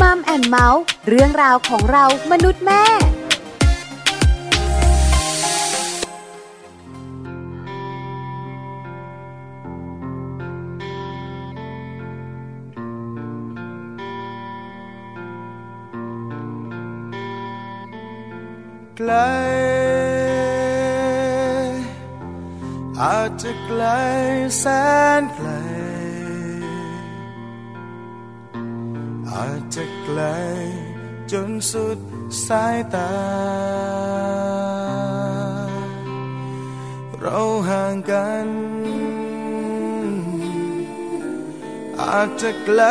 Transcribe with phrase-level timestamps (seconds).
[0.00, 2.84] มัมแอนเมาส์เรื่องราวของเรามนุษย์แม่
[18.96, 19.12] ไกล
[23.00, 23.82] อาจจะไกล
[24.58, 24.64] แส
[25.20, 25.48] นไกล
[30.04, 30.22] ไกล
[31.32, 31.98] จนสุด
[32.46, 33.12] สายตา
[37.18, 38.46] เราห่างกัน
[42.00, 42.82] อาจจะไกล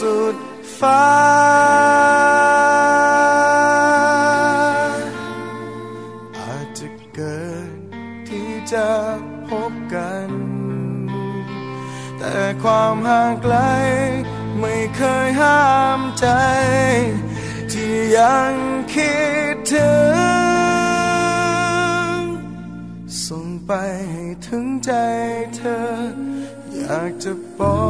[0.00, 0.36] สุด
[0.78, 1.04] ฟ้า
[6.38, 7.70] อาจจะเกิด
[8.28, 8.88] ที่จะ
[9.48, 10.28] พบกัน
[12.18, 13.56] แต่ความห่างไกล
[14.60, 15.62] ไม่เคยห้า
[15.98, 16.26] มใจ
[17.72, 18.54] ที่ยัง
[18.94, 19.16] คิ
[19.54, 19.92] ดถึ
[22.14, 22.20] ง
[23.26, 23.72] ส่งไป
[24.10, 24.92] ให้ถึงใจ
[25.56, 25.80] เธอ
[26.76, 27.80] อยากจะบอ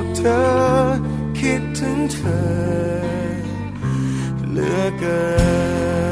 [0.00, 0.42] กเธอ
[1.38, 2.42] คิดถึงเธอ
[4.50, 5.20] เหลือเกิ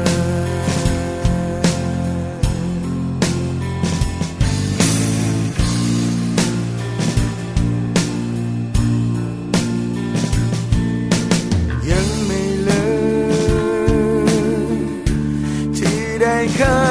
[16.61, 16.90] ไ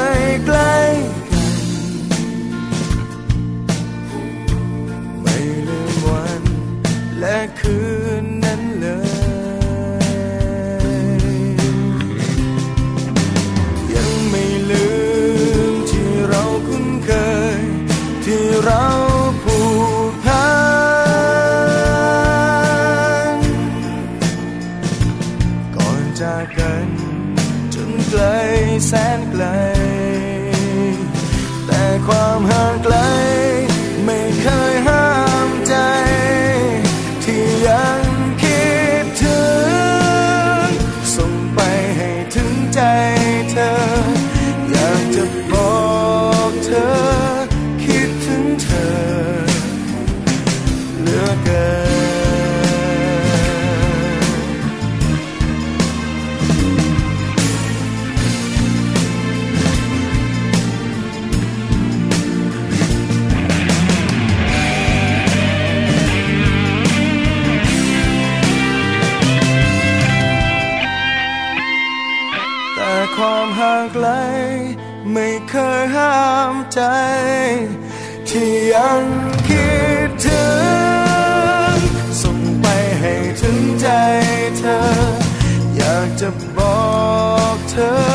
[87.71, 88.10] เธอ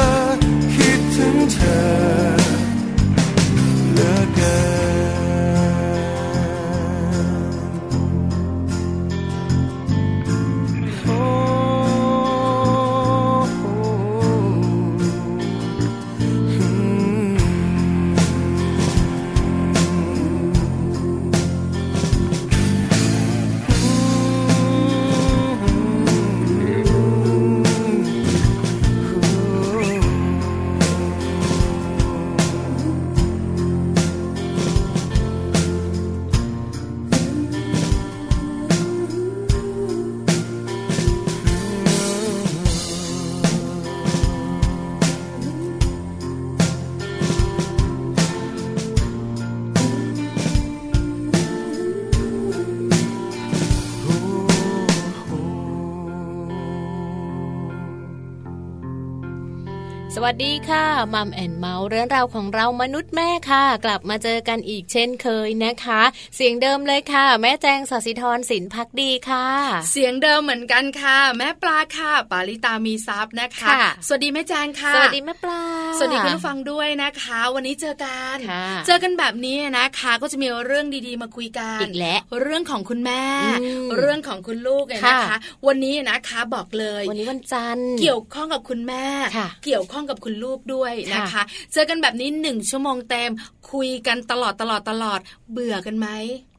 [60.29, 66.03] วัสดีค่ะมัมแอนเมาส์เรื่องราวของเรามนุษย์แม่ค่ะ กลับมาเจอกันอีกเช่นเคยนะคะ
[66.37, 69.47] เสียงเดิมเลยค่ะ แม่แจงสศิธรสินพักดีค่ะ
[69.91, 75.63] เสียงเดิมเหมือนกันค่ะ แม่ปลาค่ะ ปาลิตามีซับนะคะค่ะสวัสดีแม่แจงค่ะ สวัสดีแม่ปลา
[75.99, 83.23] สวัสดีคุณผู้ฟังด้วยนะคะ วันนี้เจอกันค่ะเจอกันแบบนี้นะคะ ก็จะมีเรื่องดีๆมาคุยกันอีกแล้วเรื่องของคุณแม่
[83.63, 89.05] อืมเรื่องของคุณลูกเนี่ยนะคะค่ะวันนี้นะคะบอกเลย วันนี้วันจันทร์เกี่ยวข้องกับคุณแม่
[89.37, 91.43] ค่ะเกี่ยวข้องกับคุณลูกด้วยนะคะค่ะ
[91.73, 93.31] เจอกันแบบนี้หนึ่งชั่วโมงเต็ม
[93.73, 95.21] คุยกันตลอดตลอดตลอด
[95.53, 96.09] เบื่อกันไหม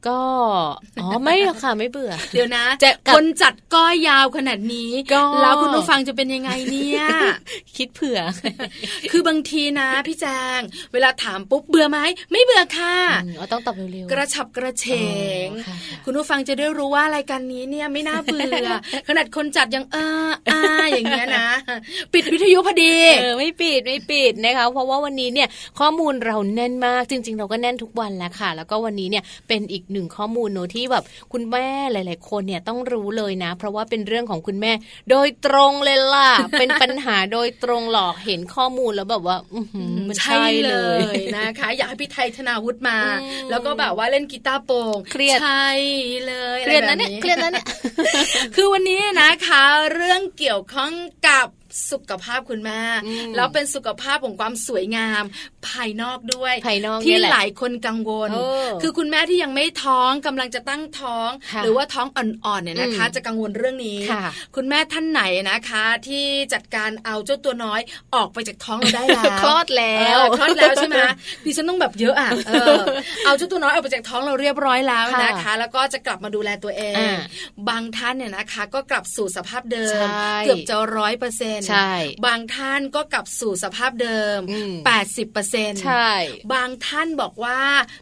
[0.06, 0.20] ก็
[1.00, 7.04] อ๋อไม่หรอกค่ะไม่เบื่อ เดี๋ยวนะจะกลับคนจัดก็ยาวขนาดนี้ก็แล้วคุณผู้ฟังจะเป็นยังไงเนี่ย
[7.76, 8.20] คิดเผื่อ
[9.10, 10.26] คือบางทีนะพี่แจ
[10.58, 10.60] ง
[10.92, 11.98] เวลาถามปุ๊บเบื่อไหม
[12.32, 14.86] ไม่เบื่อค่ะอืมอ๋อต้องตอบเร็วๆกระฉับกระเฉ
[15.46, 18.68] งอ๋อค่ะค่ะคุณผู้ฟังจะได้รู้ว่ารายการนี้เนี่ยไม่น่าเบื่อ
[19.08, 19.96] ขนาดคนจัดยังเอ
[20.26, 20.60] ออา
[20.90, 21.48] อย่างเงี้ยนะ
[22.12, 25.48] ปิดวิทยุพอดีเออไม่ปิดไม่ปิดนะคะเพราะว่าวันนี้เนี่ย
[25.78, 34.72] ข้อมูลเราแน่นมากจริง ๆ เราก็แน่นทุกวันแหล้วค่ะ แล้วก็วันนี้เนี่ยเป็นอีกหนึ่งข้อมูลเนอะที่แบบคุณแม่หลาย ๆ คนเนี่ยต้องรู้เลยนะ เพราะว่าเป็นเรื่องของคุณแม่
[35.10, 41.02] โดยตรงเลยล่ะ เป็นปัญหาโดยตรงหลอกเห็นข้อมูลแล้วแบบว่าอือหือมันใช่เลย
[41.36, 45.68] นะคะ อยากให้พี่ไทยธนาวุฒิมาอืมแล้วก็แบบว่าเล่นกีตาร์โปร่งเครียดใช่
[46.26, 47.66] เลยเครียดอะไรนะแบบเนี่ยเครียดนะเนี่ย
[48.56, 49.62] คือวันนี้นะคะ
[49.94, 50.92] เรื่องเกี่ยวข้อง
[51.28, 51.46] กับ
[51.90, 55.22] สุขภาพคุณแม่อืมแล้วเป็นสุขภาพของความสวยงาม
[55.68, 64.24] ภายนอกด้วยภายนอกที่เนี่ยแหละหลายคนกังวลเออคือคุณแม่ที่ยังไม่ท้องกำลังจะตั้งท้องค่ะหรือว่าท้องอ่อนๆเนี่ยนะคะอืมจะกังวลเรื่องนี้ค่ะ
[64.56, 66.24] คุณแม่ท่านไหนนะคะ ที่
[66.54, 67.80] จัดการเอาเจ้าตัวน้อย
[68.14, 70.98] ออกไปจากท้องเราได้แล้วคลอดแล้วเออคลอดแล้วใช่ไหม
[71.44, 72.82] ดิฉันต้องแบบเยอะอะเออ
[73.24, 77.18] เอาเจ้าตัวน้อยออกไปจากท้องเราเรียบร้อยแล้วนะคะ แล้วก็จะกลับมาดูแลตัวเองอ่า
[77.68, 81.92] บางท่านเนี่ยนะคะ ก็กลับสู่สภาพเดิใช่มเกือบจะร้อยเปอร์เซ็นต์ใช่
[82.26, 86.10] บางท่านก็กลับสู่สภาพเดิมอืมแปดสิบเปอร์เซ็นต์ใช่
[86.54, 87.60] บางท่านบอกว่า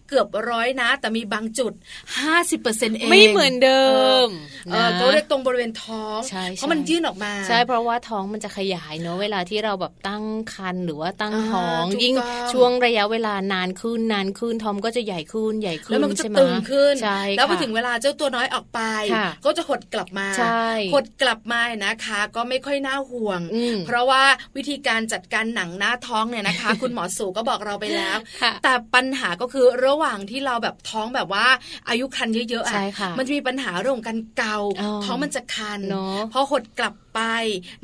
[0.09, 1.73] เกือบร้อยนะ แต่มีบางจุด
[2.19, 3.85] ห้าสิบเปอร์เซ็นต์เองไม่เหมือนเดิ
[4.27, 4.29] ม
[4.73, 10.25] เออนะเขาเรียกตรงบริเวณท้องใช่เพราะมันใช่ยื่นออกมา ใช่เพราะว่าท้องมันจะขยายเนอะเวลาที่เราแบบตั้ง
[10.55, 18.81] ครรภ์หรือว่าตั้งอ่าท้องถูกยิ่งต้องช่วงระยะเวลานานขึ้นนานขึ้นท้องก็จะใหญ่ขึ้นใหญ่ขึ้นแล้วมันก็จะใช่ไหตึงขึ้นใช่แล้วพอค่ะถึงเวลาเจ้าตัวน้อยออกไป
[19.15, 23.46] ค่ะก็จะหดกลับมาใช่หดกลับมานะคะ ก็ไม่ค่อยน่าห่วงอืม
[23.87, 24.23] เพราะว่า
[24.57, 31.47] วิธีการจัดการหนังหน้าท้องเนี่ยนะคะ คุณหมอสูก็บอกเราไปแล้วค่ะแต่ปัญหาก็คือระหว่างที่เราแบบท้องแบบว่า
[31.89, 37.21] อายุครรภ์เยอะๆใช่อะค่ะมันจะมีปัญหาเรื่องของการเกาอ๋อท้องมันจะคันเนอะพอหดกลับไป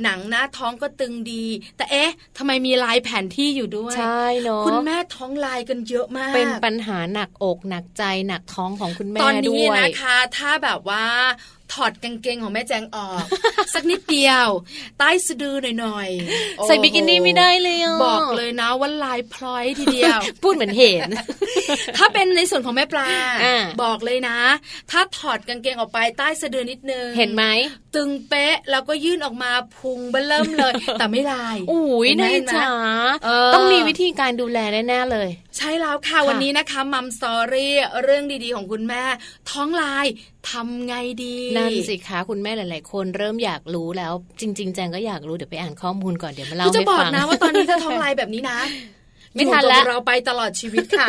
[0.03, 1.45] หนังหน้าท้องก็ตึงดี
[1.77, 11.07] แต่เอ๊ะทำไมมีลายแผนที่อยู่ด้วยใช่เนาะคุณแม่ท้องลายกันเยอะมาก เป็นปัญหาหนักอกหนักใจหนักท้องของคุณแม่ตอนด้นี้วยนะคะ ถ้าแบบว่า
[11.73, 13.25] ถอดกางเกงของแม่แจงออก
[13.75, 14.47] สักนิดเดียว
[14.99, 21.03] ใต้สะดือหน่อยๆโอ้โหใส่บิกินี่ไม่ได้เลยอะบอกเลยนะว่าลายพลอยทีเดียว พูดเหมือนเห็น
[21.97, 23.09] ถ้าเป็นในส่วนของแม่ปลา
[23.45, 24.39] อ่าบอกเลยนะ
[24.91, 27.45] ถ้าถอดกางเกงออกไปใต้สะดือนิดนึง เห็นไหม
[27.95, 32.71] ตึงเป๊ะแล้วก็ยื่นออกมาพุงเบิ่มเลย แต่ไม่ลายอุ้ยเห็นไหมนายเห็นไหมจ๋า
[33.25, 34.59] เออต้องมีวิธีการดูแล
[34.89, 37.73] แน่ๆเลย ใช่แล้วค่ะค่ะวันนี้นะคะมัมสตอรี่
[38.03, 39.03] เรื่องดีๆของคุณแม่
[39.51, 40.07] ท้องลาย
[40.51, 40.95] ทำไง
[41.25, 48.59] ดีนั่นสิคะคุณแม่หลาย ๆ คนเริ่มอยากรู้แล้ว จริง ๆ แจงก็อยากรู้เดี๋ยวไปอ่านข้อมูลก่อนเดี๋ยวมาเล่าคือจะให้บอกฟังนะว่าตอนนี้ถ้าท้องลายแบบนี้นะ
[49.35, 51.07] ไม่ทันอยู่ละกับเราไปตลอดชีวิตค่ะ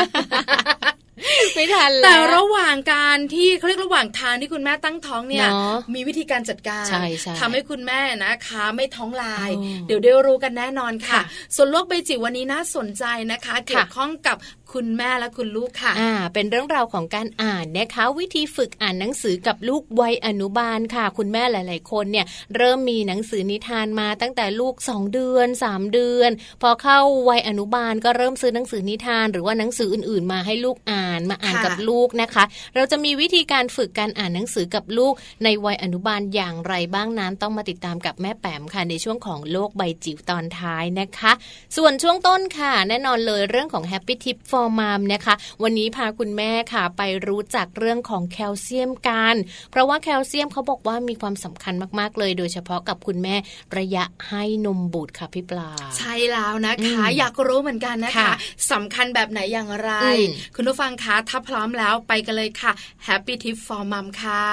[1.56, 11.24] ไม่ทันแต่แล้วระหว่างการที่เขาเรียกระหว่างทางที่คุณแม่ตั้งท้องเนี่ยเนอะมีวิธีการจัดการใช่ใช่ทำให้คุณแม่นะคะ ไม่ท้องลายอ๋อเดี๋ยวได้รู้กันแน่นอนค่ะค่ะ
[11.56, 14.38] ส่วนโลกใบจิ๋ววันนี้น่าสนใจนะคะ เกี่ยวข้องกับ
[14.74, 22.26] คุณแม่และคุณลูกค่ะ อ่า เป็นเรื่องราวของการอ่านนะคะ วิธีฝึกอ่านหนังสือกับลูกวัยอนุบาลค่ะ คุณแม่หลาย ๆ คนเนี่ย
[22.56, 26.32] เริ่มมีหนังสือนิทานมาตั้งแต่ลูก 2 เดือน 3 เดือน
[26.62, 27.00] พอเข้า
[27.30, 32.44] วัยอนุบาลก็เริ่มซื้อหนังสือนิทาน หรือว่าหนังสืออื่น ๆ มาให้ลูกอ่านมาอ่านกับลูกนะคะ
[32.76, 41.32] เราจะมีวิธีการฝึกการอ่านหนังสือกับลูกในวัยอนุบาลอย่างไรบ้างนั้นต้องมาติดตามกับแม่แปมค่ะในช่วงของโลกใบจิ๋วตอนท้ายนะคะ
[41.78, 45.34] ส่วนช่วงต้นค่ะ แน่นอนเลยเรื่องของ Happy Tip for Mom นะคะ
[45.64, 49.36] วันนี้พาคุณแม่ค่ะไปรู้จักเรื่องของแคลเซียมกัน
[49.72, 53.36] เพราะว่าแคลเซียมเขาบอกว่ามีความสำคัญมากๆเลย โดยเฉพาะกับคุณแม่
[53.78, 58.32] ระยะให้นมบุตรค่ะพี่ปลา ใช่แล้วนะคะอืมอยากรู้เหมือนกันนะคะค่ะ
[58.72, 62.72] สำคัญแบบไหนอย่างไรอืมคุณผู้ฟังคะถ้าพร้อมแล้วไปกันเลยค่ะ
[63.08, 64.44] Happy Tip for Mom ค่ะ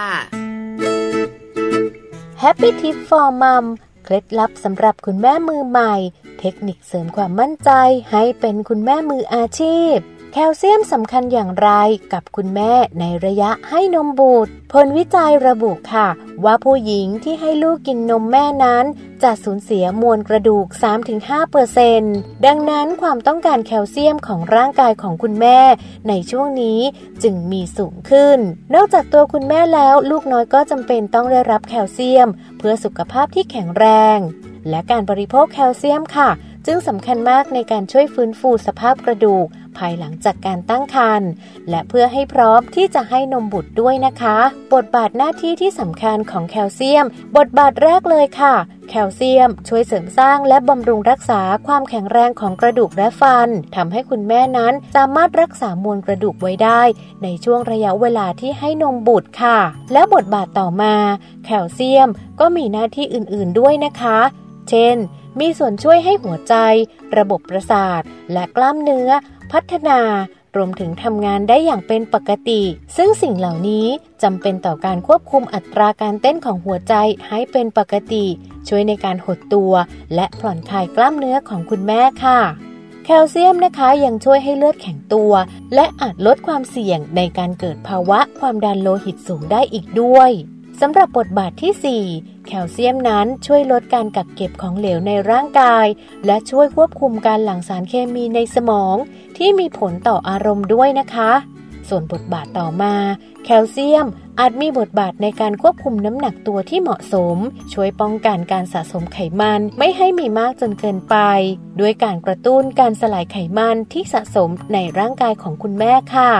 [2.43, 5.95] Happy Tip for Mom เค ล็ดลับสำหรับคุณแม่มือใหม่
[6.41, 7.71] เทคนิคเสริมความมั่นใจ
[8.11, 9.97] ให้เป็นคุณแม่มืออาชีพ
[10.35, 11.71] แคลเซียมสำคัญอย่างไร
[12.13, 16.09] กับคุณแม่ในระยะให้นมบุตร ผลวิจัยระบุค่ะ
[16.45, 18.85] ว่าผู้หญิงที่ให้ลูกกินนมแม่นั้น
[19.23, 20.67] จะสูญเสียมวลกระดูก
[21.75, 25.59] 3-5%ดังนั้นความต้องการแคลเซียมของร่างกายของคุณแม่
[26.09, 26.81] ในช่วงนี้
[27.23, 28.39] จึงมีสูงขึ้น
[28.75, 34.19] นอกจากตัวคุณแม่แล้วลูกน้อยก็จำเป็นต้องได้รับแคลเซียม เพื่อสุขภาพที่แข็งแรง
[34.69, 36.31] และการบริโภคแคลเซียมค่ะ
[36.67, 39.47] จึงสำคัญมากในการช่วยฟื้นฟูสภาพกระดูก
[39.79, 41.31] ภายหลังจากการตั้งครรภ์
[41.71, 44.39] และเพื่อให้พร้อมที่จะให้นมบุตรด้วยนะคะ
[44.75, 48.55] บทบาทหน้าที่ที่สำคัญของแคลเซียม บทบาทแรกเลยค่ะ
[48.89, 56.83] แคลเซียม ช่วยเสริมสร้างและบำรุงรักษาความแข็งแรงของกระดูกและฟันทำให้คุณแม่นั้นสามารถรักษามวลกระดูกไว้ได้
[57.23, 59.59] ในช่วงระยะเวลาที่ให้นมบุตรค่ะ
[59.93, 60.95] และบทบาทต่อมา
[61.45, 62.09] แคลเซียม
[62.41, 64.19] ก็มีหน้าที่อื่นๆด้วยนะคะ
[64.71, 64.97] เช่น
[65.41, 66.55] มีส่วนช่วยให้หัวใจ
[67.17, 69.11] ระบบประสาท และกล้ามเนื้อ
[69.53, 70.01] พัฒนา
[70.57, 72.63] รวมถึงทำงานได้อย่างเป็นปกติ
[72.97, 73.87] ซึ่งสิ่งเหล่านี้
[74.23, 76.95] จำเป็นต่อการควบคุมอัตราการเต้นของหัวใจ
[77.29, 78.25] ให้เป็นปกติ
[78.69, 79.73] ช่วยในการหดตัว
[80.15, 82.41] และผ่อนคลายกล้ามเนื้อของคุณแม่ค่ะ
[83.05, 85.33] แคลเซียมนะคะยังช่วยให้เลือดแข็งตัว
[85.75, 90.33] และอาจลดความเสี่ยงในการเกิดภาวะความดันโลหิตสูงได้อีกด้วย
[90.81, 95.87] สำหรับบทบาทที่ 4 แคลเซียมนั้นช่วยลดการกักเก็บของเหลวในร่างกาย
[96.27, 98.97] และช่วยควบคุมการหลั่งสารเคมีในสมอง
[99.43, 101.33] ที่มีผลต่ออารมณ์ด้วยนะคะ
[101.89, 102.95] ส่วนบทบาทต่อมา
[103.45, 104.07] แคลเซียม
[104.39, 107.37] อาจมีบทบาทในการควบคุมน้ำหนักตัวที่เหมาะสม
[107.73, 111.17] ช่วยป้องกันการสะสมไขมันไม่ให้มีมากจนเกินไป
[111.81, 116.33] ด้วยการกระตุ้นการสลายไขมันที่สะสมในร่างกายของคุณแม่ค่ะ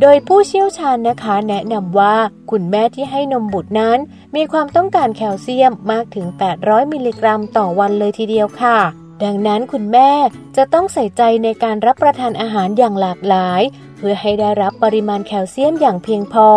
[0.00, 2.16] โดยผู้เชี่ยวชาญนะคะ แนะนำว่า
[2.50, 3.98] คุณแม่ที่ให้นมบุตรนั้น
[4.36, 6.26] มีความต้องการแคลเซียมมากถึง
[6.60, 8.78] 800 มิลลิกรัมต่อวันเลยทีเดียวค่ะ
[9.24, 10.10] ดังนั้นคุณแม่
[10.56, 13.62] จะต้องใส่ใจในการรับประทานอาหารอย่างหลากหลาย
[13.96, 16.48] เพื่อให้ได้รับปริมาณแคลเซียมอย่างเพียงพอ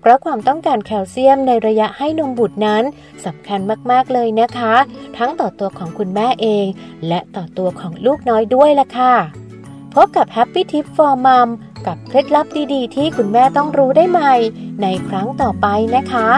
[0.00, 2.82] เพราะความต้องการแคลเซียมในระยะให้นมบุตรนั้น
[3.24, 4.74] สำคัญมากๆเลยนะคะ
[5.18, 6.66] ทั้งต่อตัวของคุณแม่เอง
[7.08, 9.14] และต่อตัวของลูกน้อยด้วยล่ะค่ะ
[9.94, 11.48] พบกับ Happy Tip for Mom
[11.86, 14.34] กับเคล็ดลับดีๆ ที่คุณแม่ต้องรู้ได้ใหม่
[14.82, 16.28] ในครั้งต่อไปนะคะ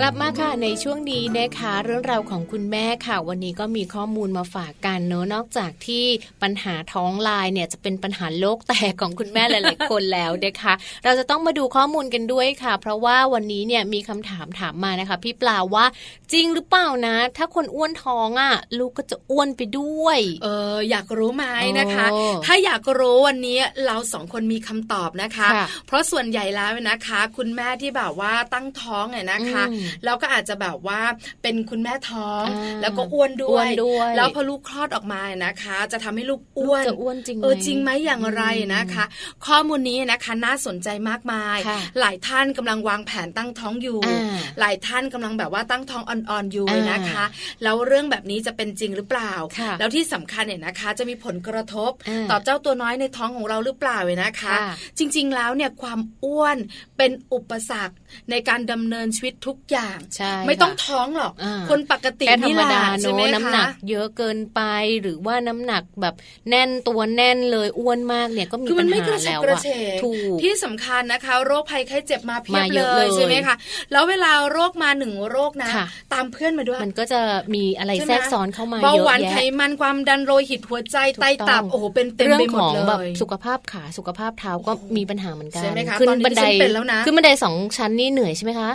[0.00, 6.04] กลับมาค่ะในช่วงนี้นะคะ เรื่องราวของคุณแม่ค่ะ วันนี้ก็มีข้อมูลมาฝากกันเนอะนอกจากที่
[6.42, 10.72] ปัญหาท้องลายเนี่ยจะเป็นปัญหาโลกแตกของคุณแม่หลายๆคนแล้วนะคะ
[11.04, 15.84] เราจะต้องมาดูข้อมูลกันด้วยค่ะ เพราะว่าวันนี้เนี่ยมีคำถามถามมานะคะ พี่ปลาว่า
[16.32, 21.44] จริงหรือเปล่านะ ถ้าคนอ้วนท้องอะ ลูกก็จะอ้วนไปด้วย เอออยากรู้ไหม
[21.78, 31.00] นะคะโอ้ถ้าอยากรู้วันนี้เราสองคนมีคำตอบนะคะค่ะเพราะส่วนใหญ่แล้วนะคะ คุณแม่ที่แบบว่าตั้งท้องเนี่ยนะคะอืมแล้วก็อาจจะแบบว่า
[31.42, 39.04] เป็นคุณแม่ท้องอ่าแล้วก็อ้วนด้อ้ววยนด้วย แล้วพอลูกคลอดออกมานะคะ จะทำให้ลูกอ้วนลูกจะอ้วนจริงไหมเออจริงไหมอย่างไรนะคะ
[39.46, 47.24] ข้อมูลนี้นะคะน่าสนใจมากมายค่ะหลายท่านกำลังวางแผนตั้งท้องอยู่อ่าหลายท่านกำลังแบบว่าตั้งท้องอ่อนๆอยู่อ่านะคะ
[47.62, 56.58] แล้วเรื่องแบบนี้จะเป็นจริงหรือเปล่าค่ะแล้วที่สำคัญเนี่ยนะคะ จะมีผลกระทบอ่าต่อเจ้าตัวน้อยในท้องของเราหรือเปล่าเนี่ยนะคะค่ะจริง ๆ แล้วเนี่ยความอ้วน
[56.96, 57.94] เป็นอุปสรรค
[58.30, 59.77] ในการดำเนินชีวิตทุกอย่าง
[60.16, 64.60] ใช่ไม่ต้องค่ะท้องหรอกอ่าคนปกติแค่ธรนี่รแหมละดาใช่เนไหมอะน้ำหนัคะกเยอะเกินไป
[65.02, 66.14] หรือว่าน้ำหนักแบบ
[66.50, 73.54] แน่นตัวแน่นเลยอ้วนมากเนี่ยก็มีคือมัปันญไม่กหาระฉับแล้วกระอะเฉงถูกที่สำคัญนะคะ โรคภัยไข้เจ็บมาเพียบมาเยเลอะเลยยใช่ไหมคะ
[73.92, 77.20] แล้วเวลาโรคมาหนึ่งโรคนะค่ะตามเพื่อนมาด้วย มันก็จะ
[77.54, 88.70] มีอะไรใช่ไหมแทรกซ้อนเข้ามาเบาเยอะหวานไขแยะมันความดันโลหิตหัวใจถูกไตตับต้องโอ้โหเป็นเต็มเรื่อไปงหมขดองเลแบบยสุขภาพขาสุขภาพเท้าก็มีปัญหาเหมือนกันใช่ไหมคะขึ้นตอนนี้บันไดดิฉันเป็นแล้วนะขึ้นบันไดสองชั้นนี่เหนื่อยใช่ไหมคะ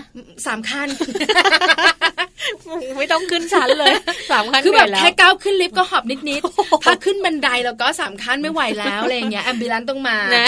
[0.45, 0.87] สามขั้น
[2.97, 3.93] ไม่ต้องขึ้นชั้นเลย
[4.31, 10.47] สามขั้นคือแบบเหนื่ยล้วแค่ก้าวขึ้นลิฟต์ก็หอบนิดๆถ้าขึ้นบันไดแล้วก็สามขั้นไม่ไหวแล้วอะไรอย่างเงี้ยแอมบิลันต้องมานะ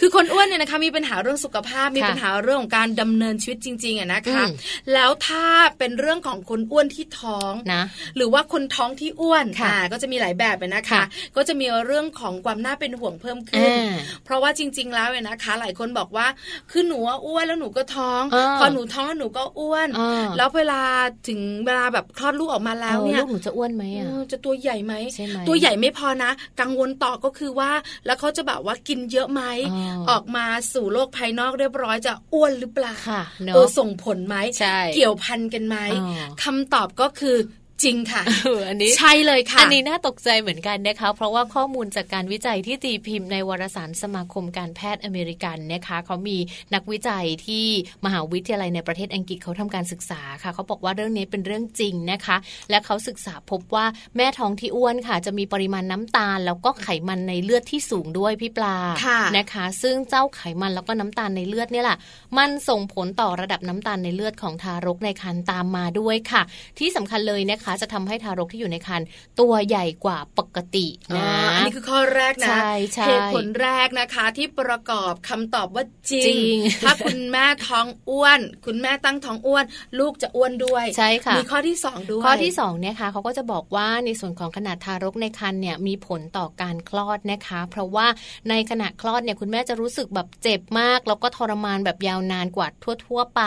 [0.00, 4.56] คือคนอ้วนเนี่ยนะคะมีปัญหาเรื่องสุขภาพมีค่ะปัญหาเรื่องของการดำเนินชีวิตจริงๆอะนะคะอืม
[4.94, 5.46] แล้วถ้า
[5.78, 7.82] เป็นเรื่องของคนอ้วนที่ท้องนะ
[8.16, 11.04] หรือว่าคนท้องที่อ้วนค่ะอ่าก็จะมีหลายแบบอะนะคะค่ะ
[11.36, 13.92] ก็จะมีเรื่องของความน่าเป็นห่วงเพิ่มขึ้นอ่า
[14.24, 16.26] เพราะว่าจริง ๆ แล้วเนี่ยนะคะ หลายคนบอกว่า
[16.70, 20.80] คือหนูว่าอ้วนแล้วหนูก็ท้องอ่าพอหนูท้องแล้วหนูก็อ้วนอ่าแล้วเวลา
[21.28, 27.70] ถึงเวลาแบบคลอดลูกออกมาแล้วเนี่ยออลูกหนูจะอ้วนไหมอะเออจะตัวใหญ่ไหมใช่ไหมตัวใหญ่ไม่พอนะ กังวลต่อก็คือว่า
[28.06, 37.36] แล้วเขาจะแบบว่ากินเยอะไหมอ๋อออกมาสู่โลกภายนอกเรียบร้อยจะอ้วนหรือเปล่าค่ะเนอะเออส่งผลไหมใช่เกี่ยวพันกันไหมอ๋อคำตอบก็คือ
[37.84, 46.38] จริงค่ะเอออันนี้ใช่เลยค่ะ อันนี้น่าตกใจเหมือนกันนะคะ เพราะว่าข้อมูลจากการวิจัยที่ตีพิมพ์ในวารสารสมาคมการแพทย์อเมริกันนะคะเขามี
[46.74, 47.66] นักวิจัยที่
[48.04, 52.36] มหาวิทยาลัยในประเทศอังกฤษเขาทำการศึกษาค่ะเขาบอกว่าเรื่องนี้เป็นเรื่องจริงนะคะ
[52.70, 53.86] และเขาศึกษาพบว่า
[54.16, 61.98] แม่ท้องที่อ้วนค่ะ จะมีปริมาณน้ำตาล แล้วก็ไขมันในเลือดที่สูงด้วยพี่ปลาค่ะนะคะ ซึ่งเจ้าไขมันแล้วก็น้ำตาลในเลือดเนี่ยแหละ
[62.38, 66.42] มันส่งผลต่อระดับน้ำตาลในเลือดของทารกในครรภ์ตามมาด้วยค่ะ
[66.78, 69.06] ที่สำคัญเลยนะคะจะทำให้ทารกที่อยู่ในครรภ์
[69.40, 79.64] ตัวใหญ่กว่าปกติอ๋อนะอันอันนี้คือข้อแรกนะใช่ใช่เหตุผลแรกนะคะที่ประกอบคำตอบว่าจริจริงถ้าคุณแม่ท้องอ้วน คุณแม่ตั้งท้องอ้วน
[79.98, 88.06] ลูกจะอ้วนด้วยใช่ค่ะมีข้อที่สองด้วย ข้อที่2เนี่ยค่ะเขาก็จะบอกว่าในส่วนของขนาดทารกในครรภ์เนี่ยมีผลต่อการคลอดนะคะ เพราะว่า
[88.50, 92.68] ในขณะคลอดเนี่ยคุณแม่จะรู้สึกแบบเจ็บมาก แล้วก็ทรมานแบบยาวนานกว่า
[93.06, 93.42] ทั่ว ๆ ไป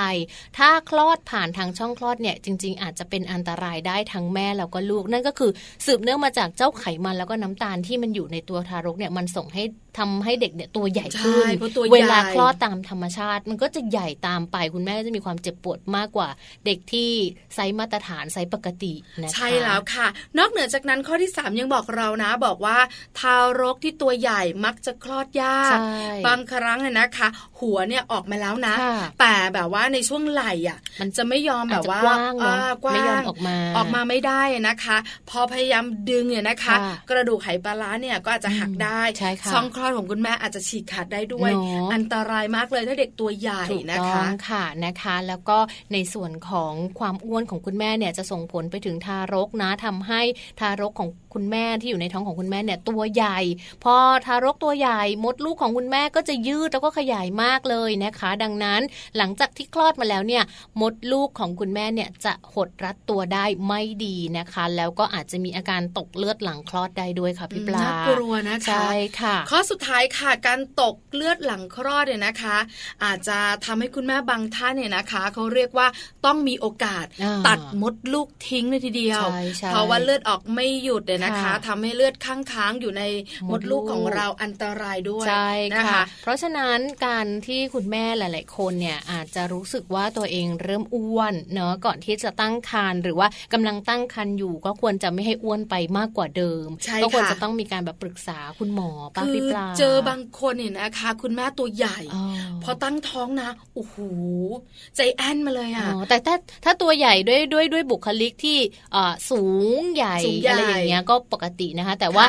[0.58, 5.52] ถ้าคลอดผ่านทางช่องคลอดเนี่ยจริง ๆ อาจจะเป็นอันตรายได้ทั้งแม่แล้วก็ลูก นั่นก็คือ
[5.86, 9.64] สืบเนื่องมาจากเจ้าไขมันแล้วก็น้ำตาลที่มันอยู่ในตัวทารกเนี่ยมันส่งให้
[9.98, 16.30] ทำให้เด็กเนี่ยตัวใหญ่ขึ้นใช่เพราะตัวใหญ่เวลาคลอดตามธรรมชาติ มันก็จะใหญ่ตามไปคุณแม่ก็จะมีความเจ็บปวดมากกว่า
[16.66, 17.10] เด็กที่
[17.56, 20.08] ไซส์มาตรฐานไซส์ปกตินะคะใช่แล้วค่ะ
[20.38, 22.78] นอกเหนือจากนั้นข้อที่ 3 ยังบอกเรานะ บอกว่า
[23.20, 27.28] ทารกที่ตัวใหญ่มักจะคลอดยากใช่บางครั้งเนี่ยนะคะ
[27.60, 34.98] หัวเนี่ยออกมาแล้วนะค่ะแต่แบบว่าในช่วงไหล่อะ มันจะไม่ยอมแบบว่าอาจจะกว้างเนอะอ่ากว้างไม่ยอมออกมาออกมาไม่ได้นะคะ
[35.30, 45.58] พอพยายามดึงเนี่ยนะคะค่ะกระดูกไหปลาร้าเนี่ยก็อาจจะหักได้ใช่ค่ะช่องคลอดของคุณแม่อาจจะฉีกขาดได้ด้วยเนอะอันตรายมากเลยถ้าเด็กตัวใหญ่ถูกนะต้อคะงค่ะนะคะ แล้วก็
[45.94, 50.22] ในส่วนของความอ้วนของคุณแม่เนี่ยจะส่งผลไปถึงทารกนะทำให้
[50.60, 53.40] ทารกของ คุณแม่ที่อยู่ในท้องของคุณแม่เนี่ยตัวใหญ่
[53.84, 58.82] พอทารกตัวใหญ่มดลูกของคุณแม่ก็จะยืดแล้วก็ขยายมากเลยนะคะ ดังนั้น
[59.18, 60.44] หลังจากที่คลอดมาแล้วเนี่ย
[60.82, 72.58] มดลูกของคุณแม่เนี่ยจะหดรัดตัวได้ไม่ดีนะคะ แล้วก็อาจจะมีอาการตกเลือดหลังคลอดได้ด้วยค่ะพี่ปลาน่ากลัวนะคะใช่ค่ะข้อสุดท้ายค่ะการตกเลือดหลังคลอดเนี่ยนะคะ
[73.04, 75.88] อาจจะทำให้คุณแม่บางท่านเนี่ยนะคะเขาเรียกว่า
[76.26, 83.04] ต้องมีโอกาสอ่าตัดมดลูกทิ้งเลยทีเดียวใช่ใช่เพราะว่าเลือดออกไม่หยุดเนี่ยนะคะค่ะทำให้เลือดข้างค้างอยู่ใน
[83.50, 102.24] มดลูกมดลูกของเราอันตรายด้วยใช่นะค่ะคะเพราะฉะนั้นการที่คุณแม่หลาย ๆ คนเนี่ยอาจจะรู้สึกว่าตัวเองเริ่มอ้วนเนาะก่อนที่จะตั้งครรภ์หรือว่ากำลังตั้งครรภ์อยู่ก็ควรจะไม่ให้อ้วนไปมากกว่าเดิมใช่ก็ควรค่ะจะต้องมีการแบบปรึกษาคุณหมอป้าคืพี่อปลาเจอบางคนเนี่ยนะคะ คุณแม่ตัวใหญ่อ๋อ
[102.64, 103.96] พอตั้งท้องนะโอ้โห
[104.96, 108.58] ใจแอนมาเลยอะอ๋อแต่ถ้าถ้าตัวใหญ่ด้วยด้วยด้วยบุคลิกที่
[108.94, 109.44] เอ่อสู
[109.80, 112.26] งใหญ่สูงใหญ่อะไรอย่างเงี้ยก็ปกตินะคะ แต่ว่า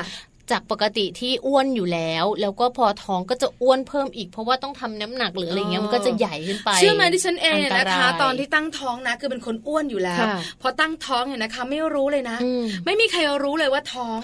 [0.51, 14.19] จากปกติที่อ้วนอยู่แล้ว แล้วก็พอท้องก็จะอ้วนเพิ่มอีก เพราะว่าต้องทำน้ำหนักหรืออะไรเงี้ยมันก็จะใหญ่ขึ้นไป เชื่อไหมดิฉันเองเนี่ยอันะนตคะรายตอนที่ตั้งท้องนะ คือเป็นคนอ้วนอยู่แล้วค่ะพอตั้งท้องเนี่ยนะคะ ไม่รู้เลยนะอืมไม่มีใครรู้เลยว่าท้อง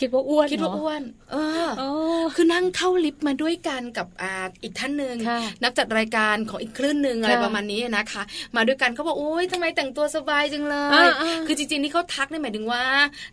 [0.00, 1.02] คิดว่าอ้วนคิดว่าเนอะอ้วน
[1.32, 1.88] เออโอ้
[2.34, 8.22] คือนั่งเข้าลิฟต์มาด้วยกันกับอาอีกท่านหนึ่งค่ะนักจัดรายการของอีกคลื่นหนึ่งอะไรค่ะประมาณนี้นะคะ
[8.56, 12.82] มาด้วยกันเขาบอกโอ้ยทำไมแต่งตัวสบายจังเลอ่ายอ่าคือจริงๆนี่เขาทักเนี่ยหมายถึงว่า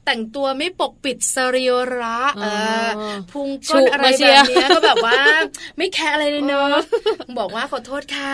[0.05, 1.65] แต่งตัวไม่ปกปิดสรี
[1.99, 2.45] ระเอ
[2.85, 5.21] ออ๋อพุงฉุก้นอะไรมาเชีแบยร์บเนี้ยก็แบบว่า
[5.77, 6.75] ไม่แคร์อะไรเลยเนอะ
[7.37, 8.33] บอกว่าขอโทษค่ะ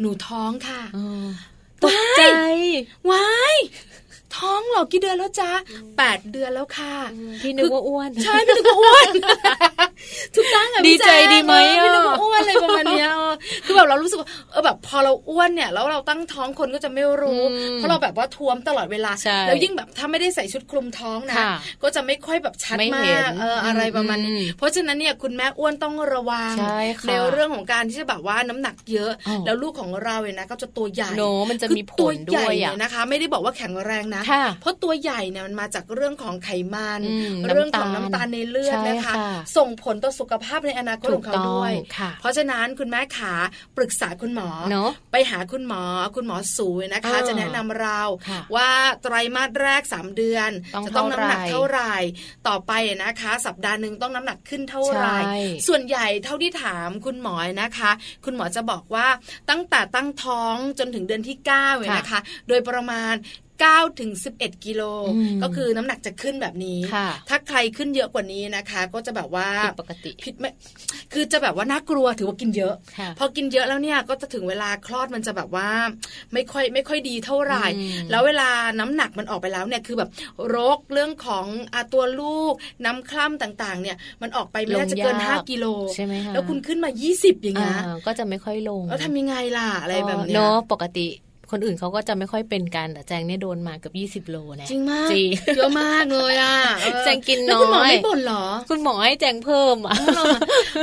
[0.00, 1.26] หนูท้องค่ะอ๋อ
[1.82, 2.22] ตกใจ
[3.10, 3.56] ว้าย
[4.36, 5.50] ท้องเหรอกี่เดือนแล้วจ๊ะ
[5.98, 6.94] แปดเดือนแล้วค่ะ
[7.42, 9.12] พี่นึกว่าอ้วน ใช่พี่นึกว่าอ้วน
[10.34, 13.34] ถูกต้องอะดีพี่ใจแจ๊คดีไหมอะพี่นึกว่าอ้วนอะไรประมาณเนี้ยเออ
[13.66, 43.34] คือแบบเรารู้สึกว่าเออแบบพอเราอ้วนเนี่ยแล้วเราตั้งท้องคนก็จะไม่รู้อืมเพราะเราแบบว่าท้วมตลอดเวลาใช่แล้วยิ่งแบบถ้าไม่ได้ใส่ชุดคลุมท้องนะค่ะก็จะไม่ค่อยแบบชัดไม่มาเห็นกเอออะไรประมาณนี้อืมเพราะฉะนั้นเนี่ยคุณแม่อ้วนต้องระวังใช่ค่ะในเรื่องของการที่จะแบบว่าน้ำหนักเยอะอ้าวแล้วลูกของเราเนี่ยนะก็จะตัวใหญ่โนมันจะมีผตัวลใหด้ญ่วยเนี่อะยนะคะ ไม่ได้บอกว่าแข็งแรงนะค่ะเพราะตัวใหญ่เนี่ยมันมาจากเรื่องของไขมันอืมเรื่องของน้ำน้ำตาตาลลในเลือดใช่นะคะค่ะส่งผลต่อสุขภาพในอนาคตของเขาด้วยถูกต้องค่ะเพราะฉะนั้นคุณแม่ขา
[43.76, 45.82] ปรึกษาคุณหมอเนอะไปหาคุณหมอ
[46.16, 48.70] คุณหมอสูนะคะอ่าจะแนะนำเราค่ะว่า
[49.02, 51.96] ไตรมาสแรก 3 เดือนต้องจะต้องน้ำหนักเท่าเท่าไหไหร่ร่
[52.48, 52.72] ต่อไป
[53.04, 55.36] นะคะ สัปดาห์หนึ่งต้องน้ำหนักขึ้นเท่าไหร่ใช่
[55.68, 57.90] ส่วนใหญ่เท่าที่ถามคุณหมอนะคะ
[58.24, 59.06] คุณหมอจะบอกว่า
[59.50, 63.14] ตั้งแต่ตั้งท้องจนถึงเดือนที่9เนี่ยนะคะ โดยประมาณ
[63.62, 64.82] 9ถึง11 กิโล
[65.14, 70.50] อืมก็คือน้ำหนักจะขึ้นแบบนี้ค่ะถ้าใครขึ้นเยอะกว่านี้นะคะ ก็จะแบบว่าผิดปกติผิดไม่
[71.12, 75.68] คือจะแบบว่าน่ากลัวถือว่ากินเยอะค่ะพอกินเยอะแล้วเนี่ยก็จะถึงเวลาคลอดมันจะแบบว่า
[76.32, 78.48] ไม่ค่อยไม่ค่อยดีเท่าไหร่อืมแล้วเวลา
[78.80, 80.10] น้ำหนักมันออกไปแล้วเนี่ยคือแบบ
[80.48, 91.08] โรคเรื่องของอาตัวลูกน้ำคล่ำต่างๆ เนี่ยมันออกไปไม่น่าจะเกินลงยาก5กิโลใช่ไหมคะแล้วคุณขึ้นมา 20 อย่างเงี้ยอ่าก็จะไม่ค่อยลง แล้วทำยังไงล่ะอะไรแบบเนี้ยเนาะปกติ
[91.54, 99.96] คนอื่นเขาก็จะไม่ค่อยเป็นกันแต่แจงเนี่ยโดนมาเกือบ20โลนะจริงมากจริงเยอะมากเลยอะเออแจงกินแล้วคุณหมอน้อยไม่บ่นเหรอ คุณหมอให้แจงเพิ่มอะ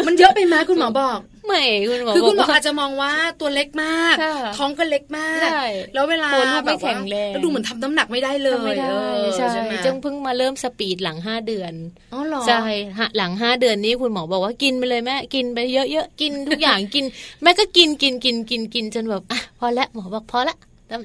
[0.08, 11.74] มันเยอะไปไหมคุณหมอบอกไม่คุณหมอคือคุณหมอบอกว่าอาจจะมองว่าตัวเล็กมากค่ะท้องก็เล็กมากใช่แล้วเวลาตัวลูกไม่บบว่าแข็งแรงแล้วดูเหมือนทำน้ำหนักไม่ได้เลยทำไม่ได้เออใช่ใช่ไหมจังเพิ่งมาเริ่มสปีดหลังห้าเดือน
[12.14, 12.62] อ๋อเหรอใช่
[13.00, 17.06] ฮะหลังห้าเดือนนี้คุณหมอบอกว่ากินไปเลยแม่กินไปเยอะๆกินทุกอย่างกิน
[17.42, 20.56] แม่ก็กินกินกินกินกินจนแบบอะพอละหมอบอกพอละ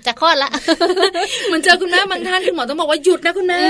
[0.07, 0.51] จะคลอดละ
[1.53, 3.61] มันเจอคุณแม่บางท่านคุณหมอต้องบอกว่าหยุดนะคุณแม่